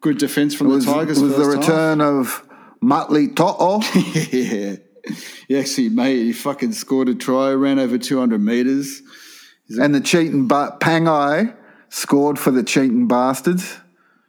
[0.00, 1.20] Good defense from Was, the Tigers.
[1.20, 1.68] was the first half.
[1.68, 2.48] return of
[2.80, 3.80] Mutley To'o.
[4.30, 4.76] yeah.
[5.48, 9.02] He actually made, he fucking scored a try, ran over 200 metres.
[9.80, 11.52] and the cheating but Pangai
[11.88, 13.76] scored for the cheating bastards.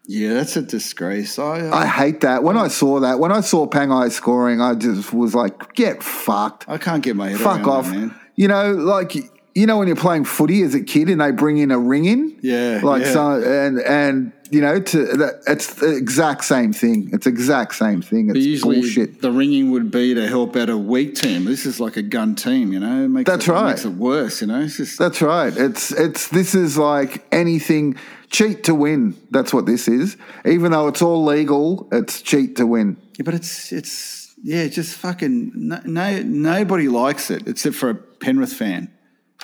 [0.08, 1.40] Yeah, that's a disgrace.
[1.40, 2.44] I, uh, I hate that.
[2.44, 6.66] When I saw that, when I saw Pangai scoring, I just was like, get fucked.
[6.68, 7.88] I can't get my head Fuck off.
[7.88, 8.16] that.
[8.36, 9.16] You know, like
[9.56, 12.06] you know when you're playing footy as a kid and they bring in a ring
[12.06, 12.38] in?
[12.42, 13.14] Yeah, Like yeah.
[13.14, 17.10] so and and you know, to it's the exact same thing.
[17.14, 18.30] It's the exact same thing.
[18.30, 19.22] It's usually bullshit.
[19.22, 21.46] the ringing would be to help out a weak team.
[21.46, 23.06] This is like a gun team, you know?
[23.06, 23.70] It makes That's it, right.
[23.70, 24.62] makes it worse, you know?
[24.62, 25.56] It's just, That's right.
[25.56, 27.98] It's it's this is like anything
[28.30, 29.16] cheat to win.
[29.32, 30.18] That's what this is.
[30.46, 32.98] Even though it's all legal, it's cheat to win.
[33.18, 37.96] Yeah, but it's it's yeah, just fucking no, no nobody likes it except for a
[37.96, 38.92] Penrith fan.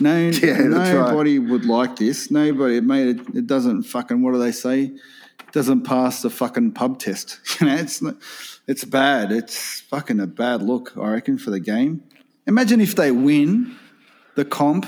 [0.02, 0.94] No, that's right.
[0.94, 2.32] nobody would like this.
[2.32, 3.08] Nobody, mate.
[3.08, 4.22] It, it doesn't fucking.
[4.22, 4.92] What do they say?
[5.52, 7.40] doesn't pass the fucking pub test.
[7.62, 8.16] You know, it's not,
[8.68, 9.32] it's bad.
[9.32, 12.04] It's fucking a bad look, I reckon, for the game.
[12.48, 13.76] Imagine if they win
[14.36, 14.88] the comp,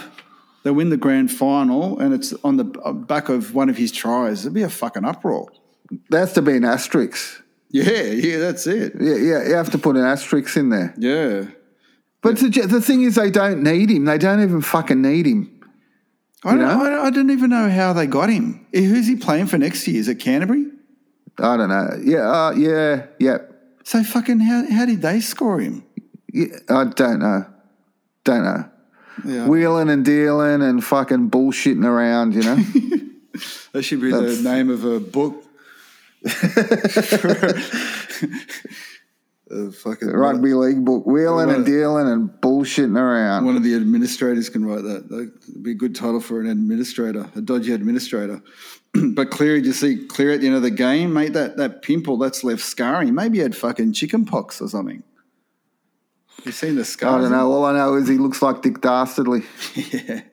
[0.63, 3.91] they win the grand final, and it's on the uh, back of one of his
[3.91, 4.41] tries.
[4.41, 5.51] It'd be a fucking uproar.
[6.09, 7.43] There has to be an asterisk.
[7.69, 8.93] Yeah, yeah, that's it.
[8.99, 10.93] Yeah, yeah, you have to put an asterisk in there.
[10.97, 11.45] Yeah.
[12.23, 14.05] But the, the thing is, they don't need him.
[14.05, 15.49] They don't even fucking need him.
[16.45, 16.81] I don't, know?
[16.81, 18.65] I, don't- I don't even know how they got him.
[18.73, 19.99] Who's he playing for next year?
[19.99, 20.65] Is it Canterbury?
[21.39, 21.99] I don't know.
[22.03, 23.37] Yeah, uh, yeah, yeah,
[23.83, 25.83] So fucking how, how did they score him?
[26.31, 26.47] yeah.
[26.69, 27.45] I don't know.
[28.23, 28.69] Don't know.
[29.25, 29.47] Yeah.
[29.47, 32.57] Wheeling and dealing and fucking bullshitting around, you know.
[33.71, 35.43] That should be That's- the name of a book.
[39.71, 43.45] Fucking Rugby league book, wheeling and dealing and bullshitting around.
[43.45, 45.09] One of the administrators can write that.
[45.09, 48.41] That'd be a good title for an administrator, a dodgy administrator.
[49.13, 52.17] but Cleary, you see Cleary at the end of the game, mate, that, that pimple
[52.17, 53.13] that's left scarring.
[53.13, 55.03] Maybe he had fucking chicken pox or something.
[56.43, 57.19] You seen the scar?
[57.19, 57.51] I don't know.
[57.51, 59.43] All I know is he looks like Dick Dastardly.
[59.75, 60.23] yeah.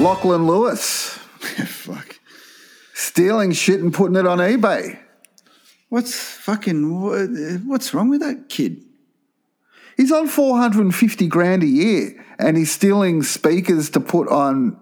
[0.00, 1.08] Lachlan Lewis
[1.66, 2.18] Fuck.
[2.94, 4.98] stealing shit and putting it on eBay.
[5.90, 8.82] What's fucking what's wrong with that kid?
[9.96, 14.78] He's on 450 grand a year and he's stealing speakers to put on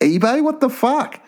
[0.00, 0.42] eBay.
[0.42, 1.20] What the fuck?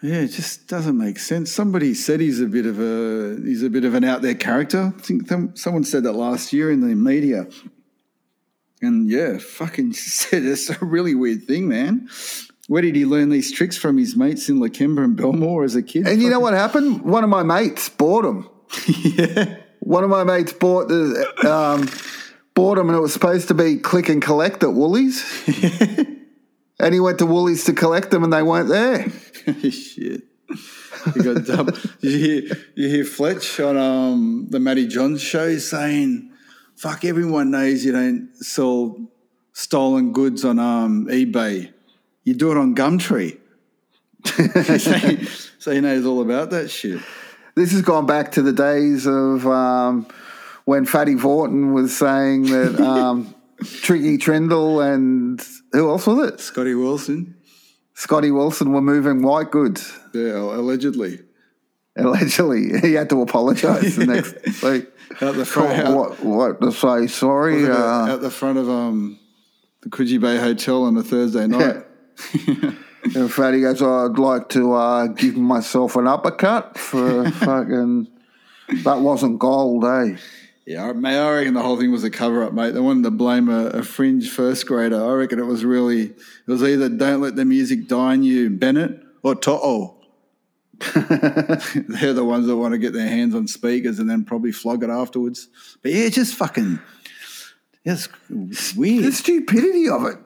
[0.00, 1.50] Yeah, it just doesn't make sense.
[1.50, 4.94] Somebody said he's a bit of a he's a bit of an out there character.
[4.96, 7.48] I think them- someone said that last year in the media.
[8.80, 12.08] And yeah, fucking said it's a really weird thing, man.
[12.68, 15.82] Where did he learn these tricks from his mates in Lakemba and Belmore as a
[15.82, 16.06] kid?
[16.06, 17.00] And you know what happened?
[17.00, 18.48] One of my mates bought them.
[18.86, 19.56] yeah.
[19.80, 21.88] One of my mates bought the um,
[22.52, 25.24] bought them, and it was supposed to be click and collect at Woolies.
[26.78, 29.08] and he went to Woolies to collect them, and they weren't there.
[29.70, 30.24] Shit.
[31.14, 32.42] You got you hear
[32.74, 36.32] you hear Fletch on um, the Matty Johns show saying,
[36.76, 39.08] "Fuck, everyone knows you don't sell
[39.54, 41.72] stolen goods on um, eBay.
[42.28, 43.38] You do it on Gumtree."
[44.26, 47.00] so, so he knows all about that shit.
[47.54, 50.06] This has gone back to the days of um,
[50.64, 56.40] when Fatty Vautin was saying that um, Tricky Trindall and who else was it?
[56.40, 57.36] Scotty Wilson,
[57.94, 59.98] Scotty Wilson were moving white goods.
[60.12, 61.20] yeah, allegedly
[61.98, 64.86] Allegedly, he had to apologise the next week.
[65.20, 65.80] out the front.
[65.80, 67.08] out- what, what to say?
[67.08, 67.66] Sorry.
[67.66, 69.18] Uh, at the front of um,
[69.80, 71.84] the Coogee Bay Hotel on a Thursday night.
[73.14, 78.08] In fact, he goes, I'd like to uh, give myself an uppercut for fucking.
[78.84, 80.16] That wasn't gold, eh?
[80.66, 82.72] Yeah, I- mate, I reckon the whole thing was a cover up, mate.
[82.72, 85.02] They wanted to blame a, a fringe first grader.
[85.02, 86.16] I reckon it was really, it
[86.46, 89.94] was either Don't Let the Music Die on You, Bennett, or To'o.
[90.94, 94.82] They're the ones that want to get their hands on speakers and then probably flog
[94.84, 95.48] it afterwards.
[95.82, 96.78] But yeah, just fucking,
[97.84, 99.04] it's weird.
[99.04, 100.18] The stupidity of it.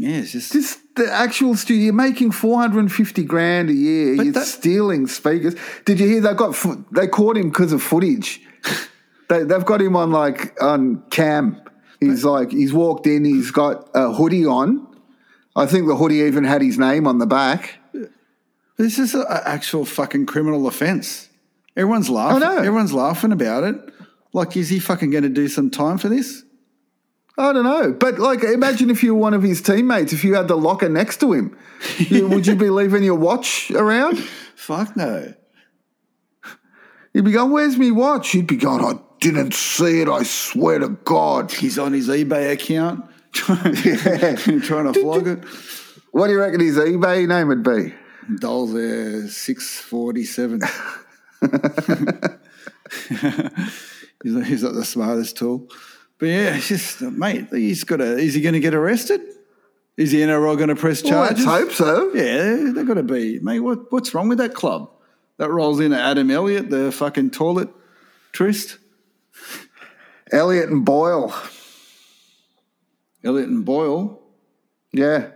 [0.00, 4.14] Yeah, it's just, Just the actual studio, you're making 450 grand a year.
[4.14, 5.54] You're that- stealing speakers.
[5.84, 8.40] Did you hear they got fo- they caught him because of footage?
[9.28, 11.60] they, they've got him on like on cam.
[12.00, 13.24] He's like he's walked in.
[13.24, 14.86] He's got a hoodie on.
[15.54, 17.78] I think the hoodie even had his name on the back.
[18.78, 21.28] this is an actual fucking criminal offense.
[21.76, 22.42] Everyone's laughing.
[22.42, 23.76] Everyone's laughing about it.
[24.32, 26.44] Like, is he fucking going to do some time for this?
[27.40, 30.12] I don't know, but like, imagine if you were one of his teammates.
[30.12, 31.56] If you had the locker next to him,
[31.96, 34.18] you, would you be leaving your watch around?
[34.18, 35.32] Fuck no.
[37.14, 40.08] You'd be going, "Where's me watch?" You'd be going, "I didn't see it.
[40.08, 43.74] I swear to God." He's on his eBay account trying,
[44.60, 45.42] trying to flog it.
[46.12, 47.94] What do you reckon his eBay name would be?
[48.38, 50.60] Doll's there, 647.
[54.22, 55.68] he's, he's not the smartest tool.
[56.20, 59.20] But yeah, it's just, mate, he's got a, is he going to get arrested?
[59.96, 62.12] Is the NRL going to press Well, let's hope so.
[62.14, 63.38] Yeah, they've got to be.
[63.40, 64.90] Mate, what, what's wrong with that club?
[65.38, 67.68] That rolls in Adam Elliott, the fucking toilet
[68.32, 68.78] trist.
[70.30, 71.34] Elliott and Boyle.
[73.24, 74.20] Elliott and Boyle.
[74.92, 75.30] Yeah,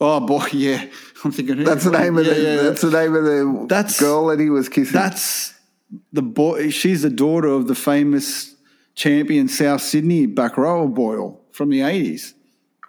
[0.00, 0.84] Oh boy, yeah.
[1.24, 2.40] I'm thinking that's the name of yeah, the.
[2.40, 4.92] yeah, That's the name of the That's- girl that he was kissing.
[4.92, 5.54] That's
[6.12, 6.70] the boy.
[6.70, 8.54] She's the daughter of the famous
[8.98, 12.34] champion South Sydney back rower Boyle from the eighties.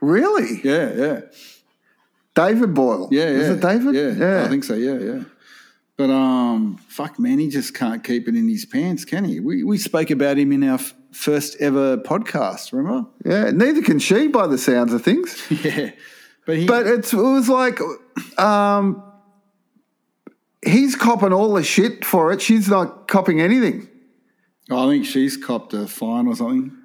[0.01, 1.21] really Yeah, yeah,
[2.35, 3.09] David Boyle.
[3.11, 3.29] yeah, yeah.
[3.29, 3.95] Is it David?
[3.95, 4.73] Yeah, I think so.
[4.73, 5.23] Yeah, yeah.
[5.97, 9.39] But um, fuck man, he just can't keep it in his pants, can he?
[9.39, 12.71] We we spoke about him in our f- first ever podcast.
[12.73, 13.07] Remember?
[13.25, 15.35] Yeah, neither can she by the sounds of things.
[15.63, 15.91] Yeah,
[16.45, 16.65] but he.
[16.65, 17.79] But it's, it was like,
[18.39, 19.03] um,
[20.65, 22.41] he's copping all the shit for it.
[22.41, 23.88] She's not copping anything.
[24.71, 26.75] I think she's copped a fine or something.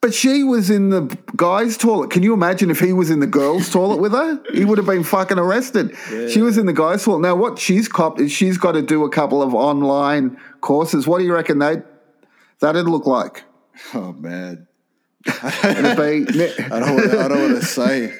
[0.00, 2.10] But she was in the guys' toilet.
[2.10, 4.42] Can you imagine if he was in the girls' toilet with her?
[4.52, 5.94] He would have been fucking arrested.
[6.30, 7.20] She was in the guys' toilet.
[7.20, 11.06] Now, what she's copped is she's got to do a couple of online courses.
[11.06, 11.82] What do you reckon they
[12.60, 13.44] that'd look like?
[13.94, 14.66] Oh man,
[15.26, 16.94] It'd be I don't.
[16.96, 18.12] Want, I don't want to say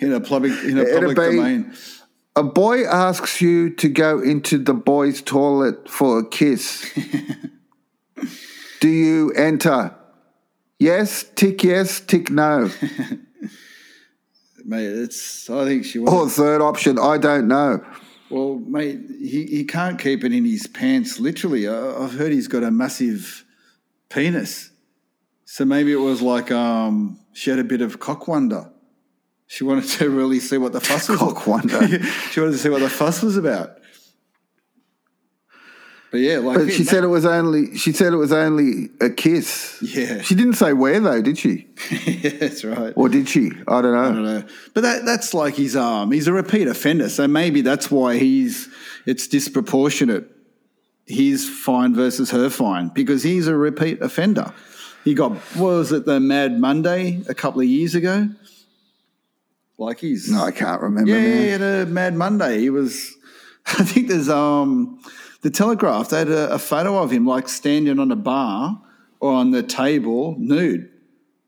[0.00, 1.72] in a public in a public be- domain.
[2.34, 6.84] a boy asks you to go into the boys' toilet for a kiss.
[8.80, 9.94] do you enter?
[10.78, 12.70] Yes, tick yes, tick no.
[14.64, 15.48] Mate, it's.
[15.48, 16.12] I think she was.
[16.12, 17.84] Or third option, I don't know.
[18.30, 21.18] Well, mate, he, he can't keep it in his pants.
[21.18, 23.46] Literally, I, I've heard he's got a massive
[24.10, 24.70] penis.
[25.46, 28.70] So maybe it was like um, she had a bit of cock wonder.
[29.46, 31.18] She wanted to really see what the fuss was.
[31.18, 32.02] Cock wonder.
[32.30, 33.77] she wanted to see what the fuss was about.
[36.10, 39.10] But yeah, like But she said it was only she said it was only a
[39.10, 39.76] kiss.
[39.82, 40.22] Yeah.
[40.22, 41.66] She didn't say where though, did she?
[41.90, 42.94] yeah, that's right.
[42.96, 43.50] Or did she?
[43.68, 44.00] I don't know.
[44.00, 44.44] I don't know.
[44.72, 46.10] But that that's like his arm.
[46.12, 48.68] he's a repeat offender, so maybe that's why he's
[49.04, 50.30] it's disproportionate.
[51.06, 54.52] His fine versus her fine because he's a repeat offender.
[55.04, 58.28] He got what was it the Mad Monday a couple of years ago?
[59.78, 61.40] Like he's No, I can't remember yeah, now.
[61.40, 62.60] he had a Mad Monday.
[62.60, 63.14] He was
[63.66, 65.00] I think there's um
[65.42, 66.10] the Telegraph.
[66.10, 68.80] They had a, a photo of him like standing on a bar
[69.20, 70.90] or on the table nude.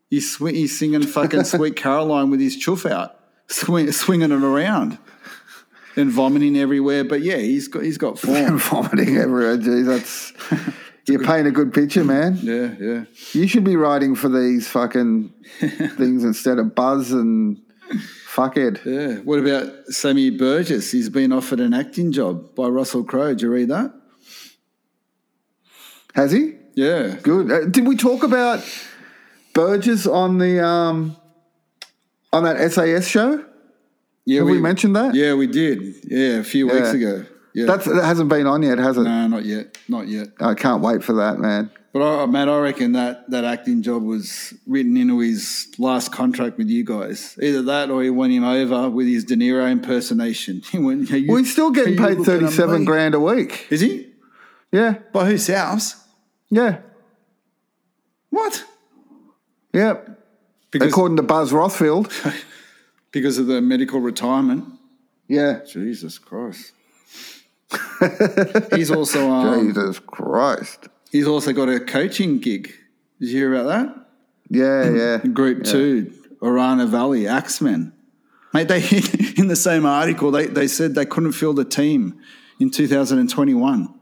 [0.09, 3.17] He's, swi- he's singing fucking Sweet Caroline with his chuff out,
[3.47, 4.97] swing, swinging it around
[5.95, 7.03] and vomiting everywhere.
[7.03, 8.57] But yeah, he's got he's got form.
[8.59, 9.57] Vomiting everywhere.
[9.57, 10.33] That's
[11.07, 12.37] you're paint a good picture, man.
[12.41, 13.03] yeah, yeah.
[13.33, 17.61] You should be writing for these fucking things instead of Buzz and
[18.35, 18.83] fuckhead.
[18.85, 19.19] Yeah.
[19.21, 20.91] What about Sammy Burgess?
[20.91, 23.29] He's been offered an acting job by Russell Crowe.
[23.29, 23.93] Did you read that?
[26.13, 26.55] Has he?
[26.75, 27.15] Yeah.
[27.21, 27.51] Good.
[27.51, 28.63] Uh, did we talk about
[29.53, 31.15] Burgess on the um
[32.31, 33.45] on that SAS show?
[34.25, 35.15] Yeah, Have we, mentioned that?
[35.15, 35.95] Yeah, we did.
[36.05, 36.93] Yeah, a few weeks Yeah.
[36.93, 37.25] ago.
[37.53, 37.65] Yeah.
[37.65, 39.03] That's, that hasn't been on yet, has it?
[39.03, 39.77] no, not yet.
[39.89, 40.29] Not yet.
[40.39, 41.69] I can't wait for that, man.
[41.93, 46.57] But I, Matt, I reckon that that acting job was written into his last contract
[46.57, 47.37] with you guys.
[47.41, 50.61] Either that, or he won him over with his De Niro impersonation.
[50.71, 53.67] He went, you- Well, he's still getting paid thirty-seven grand a week.
[53.69, 54.07] Is he?
[54.71, 56.01] Yeah, By whose house?
[56.49, 56.77] yeah,
[58.29, 58.63] What?
[59.73, 59.95] yeah.
[60.71, 62.09] Because According to Buzz Rothfield.
[63.11, 64.63] because of the medical retirement.
[65.27, 65.59] Yeah.
[65.69, 66.71] Jesus Christ.
[68.75, 70.87] He's also um, Jesus Christ.
[71.11, 72.73] he's also got a coaching gig.
[73.19, 74.07] Did you hear about that?
[74.49, 74.89] Yeah,
[75.23, 75.31] yeah.
[75.31, 76.11] Group two,
[76.41, 77.93] Orara Valley, Axemen.
[78.53, 78.79] Mate, they
[79.37, 82.19] in the same article they, they said they couldn't field a team
[82.59, 83.93] in 2021.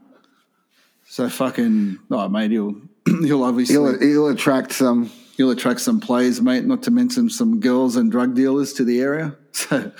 [1.06, 2.74] So fucking oh mate, he'll
[3.06, 5.10] he'll obviously He'll, he'll, he'll attract some.
[5.38, 6.64] attract some players, mate.
[6.64, 9.36] Not to mention some girls and drug dealers to the area.
[9.52, 9.90] So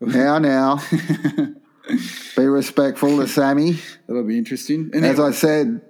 [0.00, 0.82] Now, now.
[2.36, 3.78] Be respectful to Sammy.
[4.06, 4.90] that'll be interesting.
[4.92, 5.80] And As I said,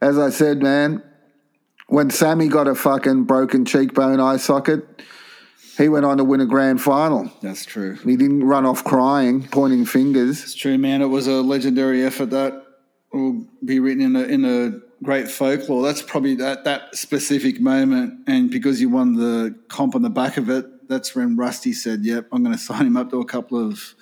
[0.00, 1.02] as I said, man,
[1.88, 5.02] when Sammy got a fucking broken cheekbone eye socket,
[5.76, 7.30] he went on to win a grand final.
[7.42, 7.96] that's true.
[7.96, 10.42] He didn't run off crying, pointing fingers.
[10.42, 11.02] It's true, man.
[11.02, 12.64] It was a legendary effort that
[13.12, 15.82] will be written in a in a great folklore.
[15.84, 20.36] That's probably that that specific moment, and because you won the comp on the back
[20.36, 23.24] of it, that's when Rusty said, "Yep, I'm going to sign him up to a
[23.26, 23.94] couple of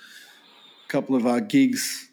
[0.93, 2.07] couple of uh, gigs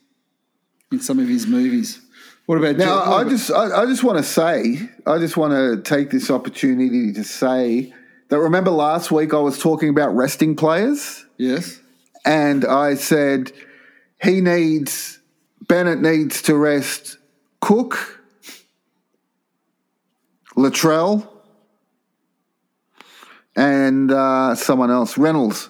[0.90, 2.00] in some of his movies."
[2.46, 5.36] What about Now, what I about- just, I, I just want to say, I just
[5.36, 7.94] want to take this opportunity to say
[8.28, 8.38] that.
[8.40, 11.78] Remember last week I was talking about resting players, yes,
[12.24, 13.52] and I said
[14.20, 15.20] he needs
[15.68, 17.18] Bennett needs to rest
[17.60, 18.20] Cook,
[20.56, 21.28] Latrell,
[23.54, 25.68] and uh, someone else, Reynolds.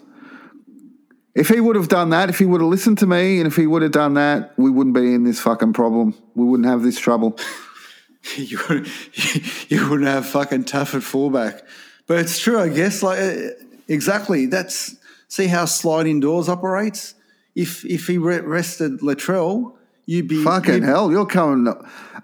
[1.34, 3.54] If he would have done that, if he would have listened to me, and if
[3.56, 6.14] he would have done that, we wouldn't be in this fucking problem.
[6.34, 7.38] We wouldn't have this trouble.
[8.36, 8.88] you would,
[9.68, 11.62] you wouldn't have fucking Taaffe at fullback.
[12.06, 13.02] But it's true, I guess.
[13.02, 13.50] Like uh,
[13.88, 14.46] exactly.
[14.46, 14.96] That's
[15.28, 17.14] see how sliding doors operates.
[17.54, 19.74] If if he re- rested Latrell,
[20.06, 21.72] you'd be Fucking you'd- hell, you're coming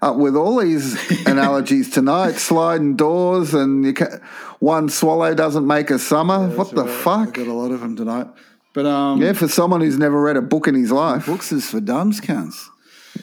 [0.01, 0.97] up with all these
[1.27, 4.19] analogies tonight, sliding doors, and you ca
[4.59, 6.49] one swallow doesn't make a summer.
[6.49, 7.33] what the I fuck?
[7.35, 8.27] got a lot of them tonight.
[8.77, 11.25] But um, Yeah, for someone who's never read a book in his life.
[11.25, 12.67] books is for dumbs, cunts.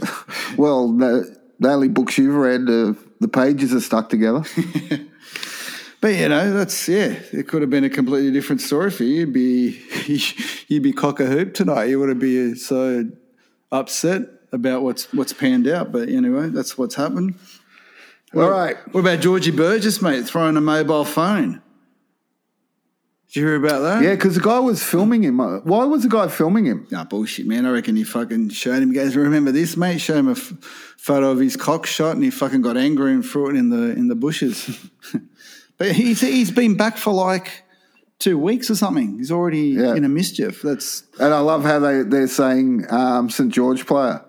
[0.58, 4.42] Well, the, the only books you've read, uh, the pages are stuck together.
[6.00, 7.18] But you know, that's yeah.
[7.32, 9.20] It could have been a completely different story for you.
[9.20, 9.80] You'd be
[10.68, 11.84] you'd be cock a hoop tonight.
[11.84, 13.08] You wouldn't be so
[13.72, 15.92] upset about what's what's panned out.
[15.92, 17.36] But anyway, that's what's happened.
[18.34, 18.76] All right.
[18.92, 21.62] What about Georgie Burgess, mate, throwing a mobile phone?
[23.34, 24.02] Did you hear about that?
[24.04, 25.40] Yeah, because the guy was filming him.
[25.40, 26.86] Uh, Why was the guy filming him?
[26.92, 27.66] Nah, bullshit, man.
[27.66, 28.90] I reckon he fucking showed him.
[28.90, 29.98] He goes, remember this, mate?
[30.00, 30.52] Show him a f-
[30.96, 33.90] photo of his cock shot, and he fucking got angry and threw it in the
[33.90, 34.78] in the bushes.
[35.78, 37.64] but he's he's been back for like
[38.20, 39.18] two weeks or something.
[39.18, 39.94] He's already Yeah.
[39.96, 40.62] in a mischief.
[40.62, 43.52] That's And I love how they, they're saying um, St.
[43.52, 44.24] George player.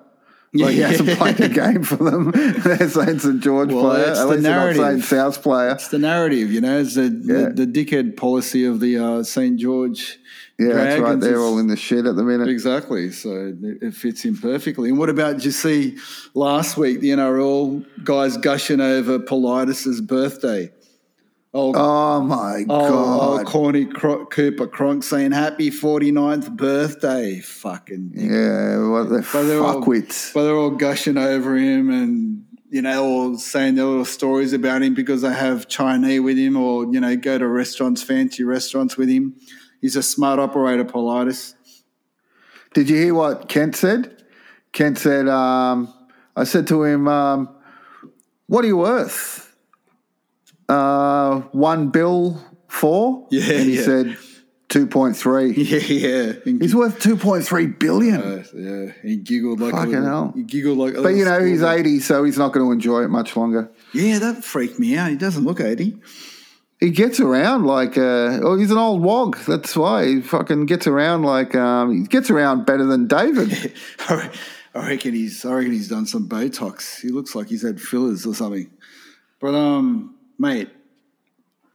[0.65, 2.31] Like he hasn't played a game for them.
[2.33, 3.41] they're saying St.
[3.41, 4.05] George Well, player.
[4.13, 5.05] At least they're not saying narrative.
[5.05, 5.69] South player.
[5.71, 6.79] it's the narrative, you know.
[6.79, 7.49] It's the Yeah.
[7.53, 10.19] the, the dickhead policy of the uh, St George.
[10.57, 11.19] Yeah, that's right.
[11.19, 12.47] They're all in the shit at the minute.
[12.47, 13.11] Exactly.
[13.11, 14.89] So it it fits in perfectly.
[14.89, 15.97] And what about, did you see
[16.33, 20.71] last week, the NRL guys gushing over Politis's birthday?
[21.57, 23.41] Oh, Oh my oh, god!
[23.41, 27.39] oh Corny Cro- Cooper Cronk saying happy 49th birthday.
[27.39, 28.11] Fucking.
[28.13, 30.33] yeah, what the But they're all- fuckwits?
[30.33, 34.83] But they're all gushing over him and, you know, all saying their little stories about
[34.83, 38.97] him because they have Chinese with him or, you know, go to restaurants, fancy restaurants
[38.97, 39.35] with him.
[39.79, 41.53] He's a smart operator, Politis.
[42.73, 44.23] Did you hear what Kent said?
[44.73, 45.93] Kent said, um,
[46.35, 47.47] I said to him, um,
[48.47, 49.44] "What are you worth?
[50.67, 53.27] Uh, one bill four?
[53.31, 53.83] Yeah, and he yeah.
[53.83, 54.17] said
[54.69, 55.53] two point three.
[55.55, 56.33] Yeah, yeah.
[56.43, 58.21] He's worth two point three billion.
[58.21, 60.33] Uh, yeah, he giggled like Fucking a little, hell.
[60.35, 60.95] He giggled like.
[60.95, 61.79] a but you know he's schoolboy.
[61.79, 63.71] eighty, so he's not going to enjoy it much longer.
[63.93, 65.09] Yeah, that freaked me out.
[65.09, 65.97] He doesn't look eighty.
[66.79, 69.37] He gets around like uh, oh, he's an old wog.
[69.47, 73.73] That's why he fucking gets around like um, he gets around better than David.
[74.09, 74.29] I
[74.89, 75.45] reckon he's.
[75.45, 76.99] I reckon he's done some Botox.
[76.99, 78.69] He looks like he's had fillers or something.
[79.39, 80.69] But um, mate,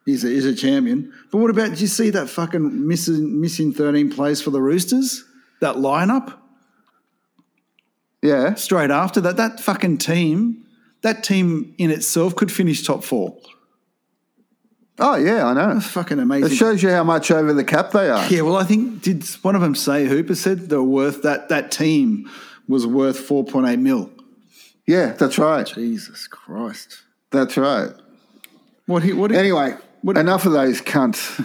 [0.07, 1.13] he's a, he's a champion.
[1.31, 1.71] But what about?
[1.71, 5.25] Did you see that fucking missing missing thirteen plays for the Roosters?
[5.61, 6.39] That lineup
[8.23, 9.37] yeah, straight after that.
[9.37, 10.67] That fucking team.
[11.03, 13.37] That team in itself could finish top four.
[14.99, 15.81] oh yeah, I know.
[15.81, 16.53] Fucking amazing.
[16.53, 18.27] It shows you how much over the cap they are.
[18.27, 21.71] Yeah, well, I think did one of them say Hooper said they're worth that that
[21.71, 22.31] team
[22.69, 24.11] was worth four point eight mil.
[24.87, 25.67] Yeah, that's right.
[25.67, 27.03] Jesus Christ!
[27.31, 27.93] That's right.
[28.87, 31.39] What he what he, Anyway, What- enough of those cunts.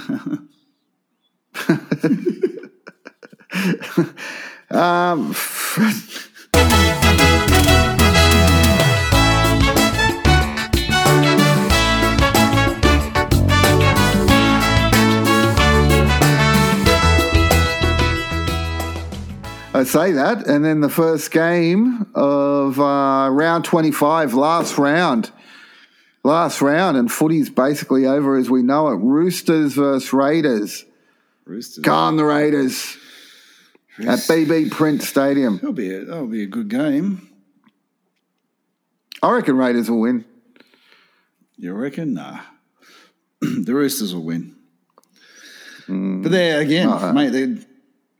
[4.72, 5.34] um,
[19.74, 25.32] I say that, and then the first game of uh, round 25, last round.
[26.26, 28.96] Last round, and footy's basically over as we know it.
[28.96, 30.84] Roosters versus Raiders.
[31.46, 31.84] Roosters.
[31.84, 32.98] Go on, the Raiders
[34.00, 35.58] at BB Print Stadium.
[35.58, 37.30] That'll be a, that'll be a good game.
[39.22, 40.26] I reckon Raiders will win.
[41.58, 42.16] You reckon?
[42.16, 42.40] Nah.
[43.42, 44.56] the Roosters will win.
[45.86, 46.24] Hmm.
[46.24, 47.14] But there again, Uh-uh.
[47.14, 47.66] mate.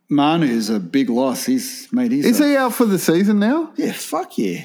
[0.08, 1.44] Manu is a big loss.
[1.44, 2.12] He's mate.
[2.12, 3.72] He's Is a- he out for the season now?
[3.74, 4.64] Yeah, fuck yeah.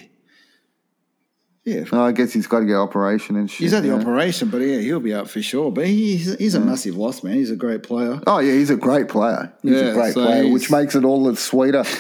[1.64, 3.60] Yeah, I guess he's got to get operation and shit.
[3.60, 3.94] he's had the yeah.
[4.00, 5.72] operation, but yeah, he'll be out for sure.
[5.72, 7.36] But he's he's a massive loss, man.
[7.36, 8.20] He's a great player.
[8.26, 9.54] Oh yeah, he's a great player.
[9.62, 11.84] He's Yeah, a great so player, he's- which makes it all the sweeter.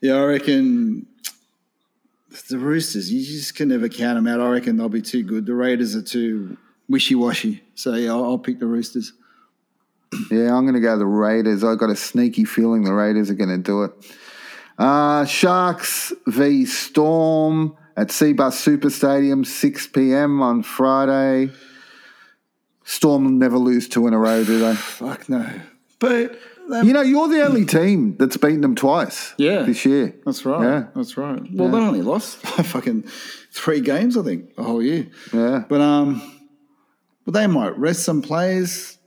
[0.00, 1.06] Yeah, I reckon
[2.50, 3.12] the Roosters.
[3.12, 4.40] You just can never count them out.
[4.40, 5.46] I reckon they'll be too good.
[5.46, 6.56] The Raiders are too
[6.88, 7.62] wishy washy.
[7.76, 9.12] So yeah, I'll, I'll pick the Roosters.
[10.30, 11.62] Yeah, I'm going to go the Raiders.
[11.62, 13.92] I've got a sneaky feeling the Raiders are going to do it.
[14.78, 20.40] Uh, Sharks v Storm at Cbus Super Stadium, 6 p.m.
[20.42, 21.50] on Friday.
[22.84, 24.74] Storm never lose two in a row, do they?
[24.74, 25.48] Fuck no.
[25.98, 26.36] But
[26.72, 29.62] um, You know, you're the only team that's beaten them twice Yeah.
[29.62, 30.14] this year.
[30.24, 30.62] That's right.
[30.62, 30.84] Yeah.
[30.96, 31.40] That's right.
[31.52, 33.02] Well, they only lost fucking
[33.52, 35.06] three games, I think, the whole year.
[35.32, 35.64] Yeah.
[35.68, 36.22] But um,
[37.24, 38.98] but they might rest some players.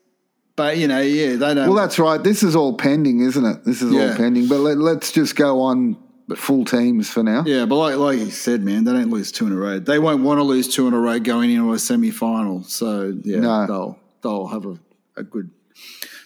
[0.55, 1.67] But you know, yeah, they don't.
[1.67, 2.23] Well, that's right.
[2.23, 3.65] This is all pending, isn't it?
[3.65, 4.47] This is all pending.
[4.47, 5.97] But let, let's just go on
[6.35, 7.43] full teams for now.
[7.45, 9.79] yeah, but like like you said, man, they don't lose two in a row.
[9.79, 12.63] They won't want to lose two in a row going into a semi final.
[12.63, 13.65] So yeah, No.
[13.67, 14.79] they'll they'll have a,
[15.17, 15.51] a good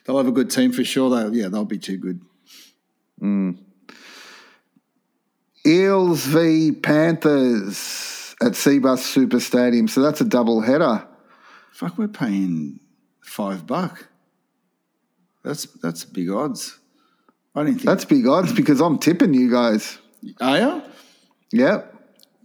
[0.06, 1.10] they'll have a good team for sure.
[1.30, 2.22] They yeah, they'll be too good.
[3.22, 3.58] Mm.
[5.66, 9.88] Eels v Panthers at Cbus Super Stadium.
[9.88, 11.06] So that's a double header.
[11.74, 12.80] Fuck, we're paying
[13.22, 14.08] five buck.
[15.44, 16.78] That's that's big odds.
[17.56, 19.98] I didn't think That's big odds because I'm tipping you guys.
[20.40, 20.82] Are you?
[21.52, 21.96] Yep.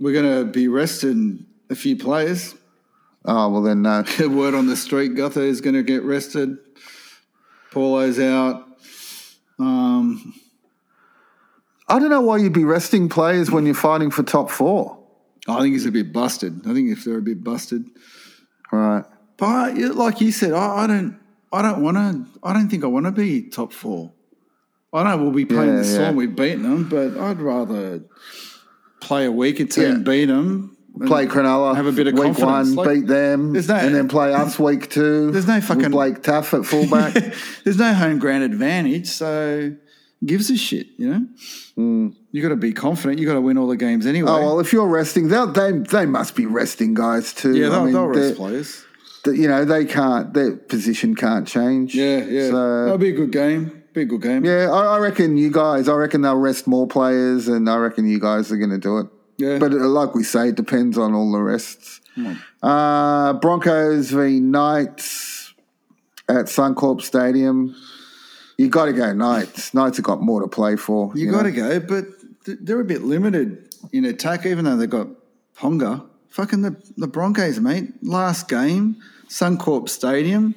[0.00, 2.54] We're going to be resting a few players.
[3.24, 4.04] Oh well, then no.
[4.20, 6.56] Word on the street, Gutho is going to get rested.
[7.72, 8.66] Paulo's out.
[9.58, 10.34] Um,
[11.88, 14.98] I don't know why you'd be resting players when you're fighting for top four.
[15.46, 16.66] I think he's a bit busted.
[16.66, 17.84] I think if they're a bit busted,
[18.72, 19.04] Right.
[19.36, 21.18] but like you said, I, I don't,
[21.54, 22.26] I don't want to.
[22.42, 24.12] I don't think I want to be top four.
[24.92, 26.10] I know we'll be playing Yeah, the yeah.
[26.12, 28.02] We've beaten them, but I'd rather
[29.00, 29.98] play a weaker team, Yeah.
[29.98, 30.70] beat them,
[31.06, 31.74] Play Cronulla.
[31.74, 34.32] Have a bit of week confidence, one, like- beat them, There's no- and then play
[34.32, 35.32] us week two.
[35.32, 37.14] There's no fucking- Blake Taaffe at fullback.
[37.64, 39.74] There's no home ground advantage, so
[40.24, 41.26] gives a shit, you know.
[41.74, 42.08] Hmm.
[42.30, 43.18] You got to be confident.
[43.18, 44.30] You got to win all the games anyway.
[44.30, 47.56] Oh well, if you're resting, they they must be resting guys too.
[47.56, 48.84] yeah, I they'll, mean, they'll rest players.
[49.26, 51.94] You know they can't their position can't change.
[51.94, 52.50] Yeah, yeah.
[52.50, 53.82] So That'll be a good game.
[53.92, 54.44] Be a good game.
[54.44, 55.88] yeah, I, I reckon you guys.
[55.88, 58.98] I reckon they'll rest more players, and I reckon you guys are going to do
[58.98, 59.06] it.
[59.36, 59.58] Yeah.
[59.58, 62.00] But uh, like we say, it depends on all the rests.
[62.62, 65.54] Uh, Broncos v Knights
[66.28, 67.74] at Suncorp Stadium.
[68.56, 69.74] You got to go Knights.
[69.74, 71.12] Knights have got more to play for.
[71.16, 71.38] You, know?
[71.38, 72.04] got to go, but
[72.46, 75.08] they're a bit limited in attack, even though they've got
[75.56, 76.06] Ponga.
[76.28, 77.92] Fucking the, the Broncos, mate.
[78.02, 78.96] Last game,
[79.28, 80.54] Suncorp Stadium.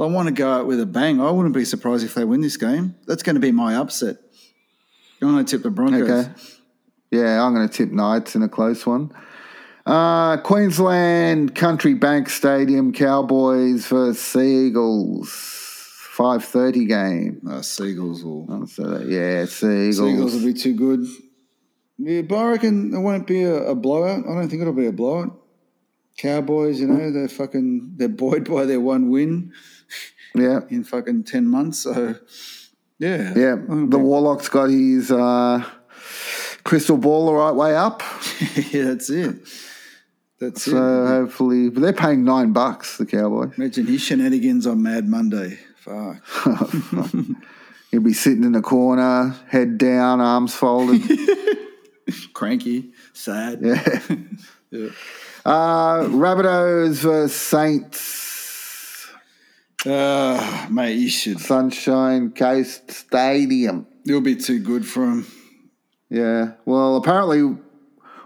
[0.00, 1.20] I want to go out with a bang.
[1.20, 2.96] I wouldn't be surprised if they win this game.
[3.06, 4.16] That's going to be my upset.
[5.20, 6.10] I'm going to tip the Broncos.
[6.10, 6.32] Okay.
[7.12, 9.12] Yeah, I'm going to tip Knights in a close one.
[9.86, 17.40] Uh, Queensland Country Bank Stadium, Cowboys versus Seagulls, five thirty game.
[17.48, 18.66] Uh, Seagulls will.
[18.66, 19.96] So yeah, Seagulls.
[19.96, 21.06] Seagulls will be too good.
[21.98, 24.24] Yeah, but I reckon it won't be a, a blowout.
[24.24, 25.36] I don't think it'll be a blowout.
[26.18, 29.52] Cowboys, you know, they're fucking they're buoyed by their one win
[30.34, 31.78] yeah, in fucking ten months.
[31.80, 32.16] So
[32.98, 33.56] yeah, yeah.
[33.56, 35.64] The it'll Warlock's got his uh,
[36.64, 38.02] crystal ball the right way up.
[38.70, 39.36] yeah, that's it.
[40.38, 41.08] That's So it.
[41.08, 42.98] hopefully, but they're paying nine bucks.
[42.98, 43.50] The cowboy.
[43.56, 45.58] Imagine his shenanigans on Mad Monday.
[45.76, 46.22] Fuck.
[47.90, 51.02] He'll be sitting in the corner, head down, arms folded.
[52.32, 53.60] Cranky, sad.
[53.62, 53.98] yeah.
[54.72, 54.88] Yeah.
[55.44, 59.10] Uh, Rabbitohs versus Saints.
[59.84, 61.40] Ah, mate, you should.
[61.40, 63.86] Sunshine Coast Stadium.
[64.06, 65.26] It'll be too good for him.
[66.08, 66.52] Yeah.
[66.64, 67.56] Well, apparently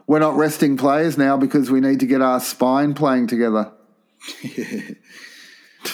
[0.07, 3.73] we're not resting players now because we need to get our spine playing together.
[4.43, 4.91] Yeah.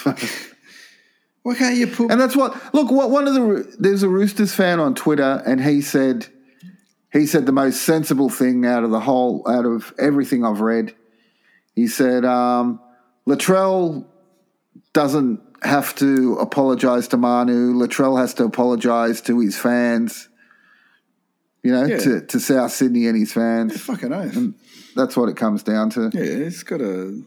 [1.42, 2.10] Why can't you put?
[2.10, 2.74] And that's what.
[2.74, 6.26] Look, what one of the there's a Roosters fan on Twitter, and he said
[7.12, 10.94] he said the most sensible thing out of the whole out of everything I've read.
[11.74, 12.80] He said um,
[13.26, 14.06] Latrell
[14.92, 17.74] doesn't have to apologize to Manu.
[17.74, 20.28] Latrell has to apologize to his fans.
[21.62, 21.98] You know, Yeah.
[21.98, 23.80] to, to South Sydney and his fans.
[23.80, 24.36] fucking oath.
[24.96, 26.10] That's what it comes down to.
[26.12, 27.22] Yeah, it's got a.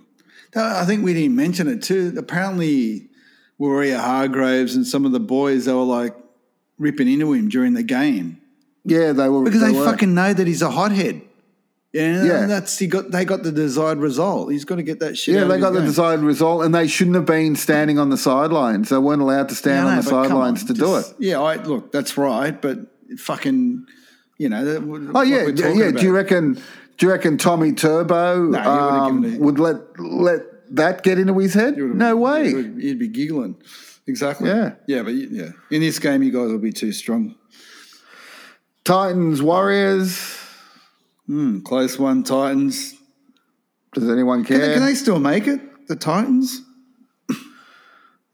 [0.55, 2.13] I think we didn't mention it too.
[2.17, 3.09] Apparently,
[3.59, 6.15] Waerea Hargreaves and some of the boys they were like
[6.77, 8.41] ripping into him during the game
[8.85, 9.83] Yeah, they were because they, were.
[9.85, 11.21] fucking know that he's a hothead.
[11.91, 12.45] Yeah, Yeah.
[12.45, 13.11] that's he got.
[13.11, 14.51] They got the desired result.
[14.51, 15.35] He's got to get that shit.
[15.35, 15.87] Yeah, they got the game.
[15.87, 18.89] desired result, and they shouldn't have been standing on the sidelines.
[18.89, 21.05] They weren't allowed to stand on the sidelines on, to do it.
[21.19, 21.91] Yeah, I look.
[21.93, 22.79] That's right, but
[23.17, 23.85] fucking,
[24.37, 24.65] you know.
[24.65, 25.85] That, Oh yeah, yeah.
[25.85, 25.91] yeah.
[25.91, 26.61] Do you reckon?
[26.97, 30.41] Do you reckon Tommy Turbo No, um, would let let
[30.75, 31.77] that get into his head?
[31.77, 32.51] No way.
[32.51, 33.55] He'd be giggling.
[34.07, 34.49] Exactly.
[34.49, 34.75] Yeah.
[34.87, 37.35] Yeah, but yeah, in this game, you guys will be too strong.
[38.85, 40.37] Titans Warriors.
[41.25, 42.93] Hmm, close one, Titans.
[43.93, 44.67] Does anyone Can, care?
[44.67, 45.87] they, can they still make it?
[45.87, 46.61] The Titans?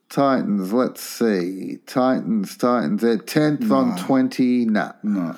[0.09, 0.73] Titans.
[0.73, 1.77] Let's see.
[1.87, 2.57] Titans.
[2.57, 3.01] Titans.
[3.01, 4.65] They're tenth on twenty.
[4.65, 5.37] Nah, No.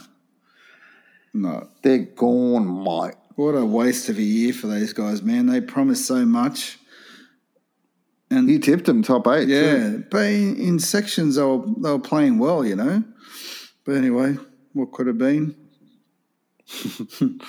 [1.36, 1.70] No.
[1.84, 3.14] they're gone, mate.
[3.36, 5.46] What a waste of a year for those guys, man.
[5.48, 6.80] They promised so much.
[8.32, 9.46] And You tipped them top eight.
[9.46, 9.52] too.
[9.52, 13.04] yeah, but in, in sections they were, they were playing well, you know.
[13.86, 14.38] But anyway,
[14.74, 15.56] what could have been?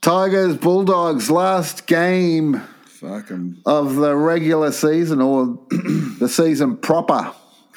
[0.00, 2.62] Tigers Bulldogs last game
[3.00, 5.58] Fucking of the regular season or
[6.18, 7.32] the season proper.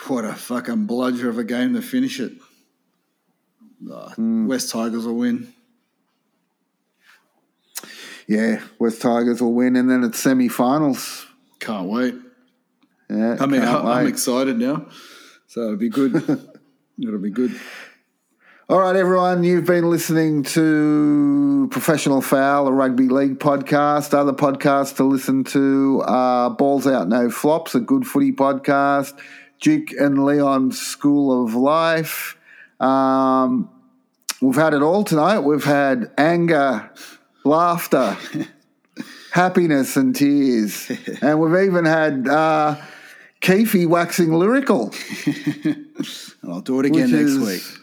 [0.07, 2.33] what a fucking bludger of a game to finish it.
[3.89, 5.53] Ah, West Tigers will win.
[8.27, 11.25] Yeah, West Tigers will win, and then it's semi-finals.
[11.59, 12.15] Can't wait.
[13.09, 14.87] Yeah, I mean, can't I'm excited now.
[15.47, 16.15] So it'll be good.
[17.01, 17.59] it'll be good.
[18.73, 24.15] All right, everyone, you've been listening to Professional Foul, a rugby league podcast.
[24.15, 29.13] Other podcasts to listen to are Balls Out No Flops, a good footy podcast,
[29.61, 32.35] Duke and Leon's School of Life,
[32.79, 33.69] um,
[34.41, 35.41] we've had it all tonight.
[35.41, 36.89] We've had anger,
[37.43, 38.17] laughter,
[39.31, 42.81] happiness, and tears, and we've even had uh,
[43.39, 44.91] Keefe waxing lyrical.
[46.43, 47.82] I'll do it again next is- week.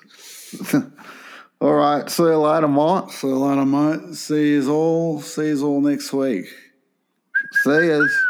[1.60, 3.10] all right, see you later, mate.
[3.10, 4.14] So, later, mate.
[4.14, 5.20] See you all.
[5.20, 6.46] See you all next week.
[7.62, 8.29] See yous.